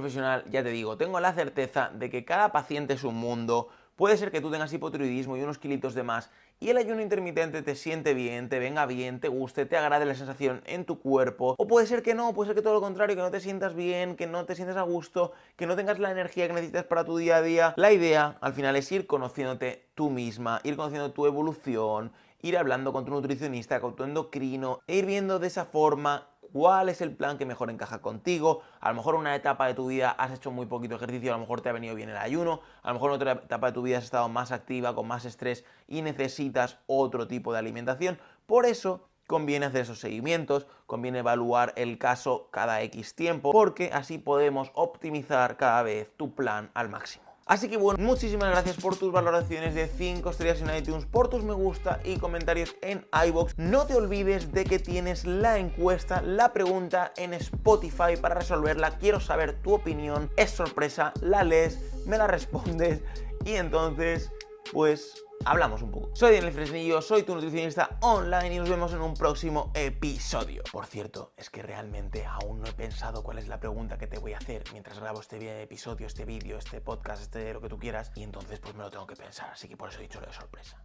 ya 0.49 0.63
te 0.63 0.69
digo, 0.69 0.97
tengo 0.97 1.19
la 1.19 1.33
certeza 1.33 1.91
de 1.93 2.09
que 2.09 2.25
cada 2.25 2.51
paciente 2.51 2.93
es 2.93 3.03
un 3.03 3.15
mundo. 3.15 3.69
Puede 3.95 4.17
ser 4.17 4.31
que 4.31 4.41
tú 4.41 4.51
tengas 4.51 4.73
hipotiroidismo 4.73 5.37
y 5.37 5.41
unos 5.41 5.57
kilitos 5.57 5.93
de 5.93 6.03
más 6.03 6.29
y 6.59 6.69
el 6.69 6.77
ayuno 6.77 7.01
intermitente 7.01 7.61
te 7.61 7.75
siente 7.75 8.13
bien, 8.13 8.47
te 8.49 8.59
venga 8.59 8.85
bien, 8.85 9.19
te 9.19 9.27
guste, 9.27 9.65
te 9.65 9.77
agrade 9.77 10.05
la 10.05 10.15
sensación 10.15 10.61
en 10.65 10.85
tu 10.85 10.99
cuerpo. 10.99 11.55
O 11.57 11.67
puede 11.67 11.85
ser 11.85 12.01
que 12.01 12.15
no, 12.15 12.33
puede 12.33 12.49
ser 12.49 12.55
que 12.55 12.61
todo 12.61 12.73
lo 12.73 12.81
contrario, 12.81 13.15
que 13.15 13.21
no 13.21 13.31
te 13.31 13.41
sientas 13.41 13.75
bien, 13.75 14.15
que 14.15 14.25
no 14.25 14.45
te 14.45 14.55
sientas 14.55 14.77
a 14.77 14.83
gusto, 14.83 15.33
que 15.57 15.67
no 15.67 15.75
tengas 15.75 15.99
la 15.99 16.11
energía 16.11 16.47
que 16.47 16.53
necesitas 16.53 16.85
para 16.85 17.03
tu 17.03 17.17
día 17.17 17.37
a 17.37 17.41
día. 17.41 17.73
La 17.77 17.91
idea 17.91 18.37
al 18.41 18.53
final 18.53 18.75
es 18.75 18.91
ir 18.91 19.05
conociéndote 19.05 19.87
tú 19.95 20.09
misma, 20.09 20.61
ir 20.63 20.77
conociendo 20.77 21.11
tu 21.11 21.25
evolución, 21.25 22.11
ir 22.41 22.57
hablando 22.57 22.93
con 22.93 23.05
tu 23.05 23.11
nutricionista, 23.11 23.81
con 23.81 23.95
tu 23.95 24.03
endocrino, 24.03 24.79
e 24.87 24.97
ir 24.97 25.05
viendo 25.05 25.39
de 25.39 25.47
esa 25.47 25.65
forma 25.65 26.29
cuál 26.55 26.87
es 26.87 27.01
el 27.01 27.13
plan 27.13 27.37
que 27.37 27.45
mejor 27.45 27.69
encaja 27.69 28.01
contigo. 28.01 28.61
A 28.79 28.87
lo 28.87 28.95
mejor 28.95 29.15
en 29.15 29.19
una 29.19 29.35
etapa 29.35 29.67
de 29.67 29.73
tu 29.73 29.87
vida 29.87 30.11
has 30.11 30.31
hecho 30.31 30.51
muy 30.51 30.65
poquito 30.65 30.95
ejercicio, 30.95 31.33
a 31.33 31.35
lo 31.35 31.41
mejor 31.41 31.59
te 31.59 31.67
ha 31.67 31.73
venido 31.73 31.93
bien 31.95 32.07
el 32.07 32.15
ayuno, 32.15 32.61
a 32.81 32.87
lo 32.87 32.93
mejor 32.93 33.11
en 33.11 33.15
otra 33.15 33.31
etapa 33.33 33.67
de 33.67 33.73
tu 33.73 33.81
vida 33.81 33.97
has 33.97 34.05
estado 34.05 34.29
más 34.29 34.53
activa, 34.53 34.95
con 34.95 35.05
más 35.05 35.25
estrés 35.25 35.65
y 35.85 36.01
necesitas 36.01 36.77
otro 36.87 37.27
tipo 37.27 37.51
de 37.51 37.59
alimentación. 37.59 38.17
Por 38.45 38.65
eso 38.65 39.09
conviene 39.27 39.65
hacer 39.65 39.81
esos 39.81 39.99
seguimientos, 39.99 40.65
conviene 40.85 41.19
evaluar 41.19 41.73
el 41.75 41.97
caso 41.97 42.47
cada 42.51 42.81
X 42.83 43.15
tiempo, 43.15 43.51
porque 43.51 43.89
así 43.91 44.17
podemos 44.17 44.71
optimizar 44.75 45.57
cada 45.57 45.83
vez 45.83 46.09
tu 46.15 46.35
plan 46.35 46.71
al 46.73 46.87
máximo. 46.87 47.24
Así 47.47 47.69
que 47.69 47.77
bueno, 47.77 48.03
muchísimas 48.03 48.49
gracias 48.49 48.75
por 48.77 48.95
tus 48.95 49.11
valoraciones 49.11 49.75
de 49.75 49.87
5 49.87 50.31
estrellas 50.31 50.61
en 50.61 50.75
iTunes, 50.75 51.05
por 51.05 51.29
tus 51.29 51.43
me 51.43 51.53
gusta 51.53 51.99
y 52.03 52.17
comentarios 52.17 52.75
en 52.81 53.05
iBox. 53.27 53.53
No 53.57 53.85
te 53.85 53.93
olvides 53.93 54.51
de 54.51 54.63
que 54.63 54.79
tienes 54.79 55.25
la 55.25 55.59
encuesta, 55.59 56.23
la 56.23 56.53
pregunta 56.53 57.13
en 57.17 57.35
Spotify 57.35 58.17
para 58.19 58.33
resolverla. 58.33 58.97
Quiero 58.97 59.19
saber 59.19 59.61
tu 59.61 59.75
opinión. 59.75 60.31
Es 60.37 60.49
sorpresa, 60.49 61.13
la 61.21 61.43
lees, 61.43 61.77
me 62.07 62.17
la 62.17 62.25
respondes 62.25 63.01
y 63.45 63.53
entonces, 63.53 64.31
pues 64.71 65.23
hablamos 65.45 65.81
un 65.81 65.91
poco. 65.91 66.09
Soy 66.13 66.33
Daniel 66.33 66.53
Fresnillo, 66.53 67.01
soy 67.01 67.23
tu 67.23 67.33
nutricionista 67.33 67.97
online 68.01 68.55
y 68.55 68.59
nos 68.59 68.69
vemos 68.69 68.93
en 68.93 69.01
un 69.01 69.13
próximo 69.13 69.71
episodio. 69.73 70.63
Por 70.71 70.85
cierto, 70.85 71.33
es 71.37 71.49
que 71.49 71.61
realmente 71.61 72.25
aún 72.25 72.61
no 72.61 72.67
he 72.67 72.73
pensado 72.73 73.23
cuál 73.23 73.37
es 73.37 73.47
la 73.47 73.59
pregunta 73.59 73.97
que 73.97 74.07
te 74.07 74.19
voy 74.19 74.33
a 74.33 74.37
hacer 74.37 74.63
mientras 74.71 74.99
grabo 74.99 75.21
este 75.21 75.61
episodio, 75.61 76.07
este 76.07 76.25
vídeo, 76.25 76.57
este 76.57 76.81
podcast, 76.81 77.21
este 77.21 77.53
lo 77.53 77.61
que 77.61 77.69
tú 77.69 77.77
quieras, 77.77 78.11
y 78.15 78.23
entonces 78.23 78.59
pues 78.59 78.75
me 78.75 78.83
lo 78.83 78.89
tengo 78.89 79.07
que 79.07 79.15
pensar, 79.15 79.49
así 79.51 79.67
que 79.67 79.77
por 79.77 79.89
eso 79.89 79.99
he 79.99 80.03
dicho 80.03 80.19
lo 80.19 80.27
de 80.27 80.33
sorpresa. 80.33 80.83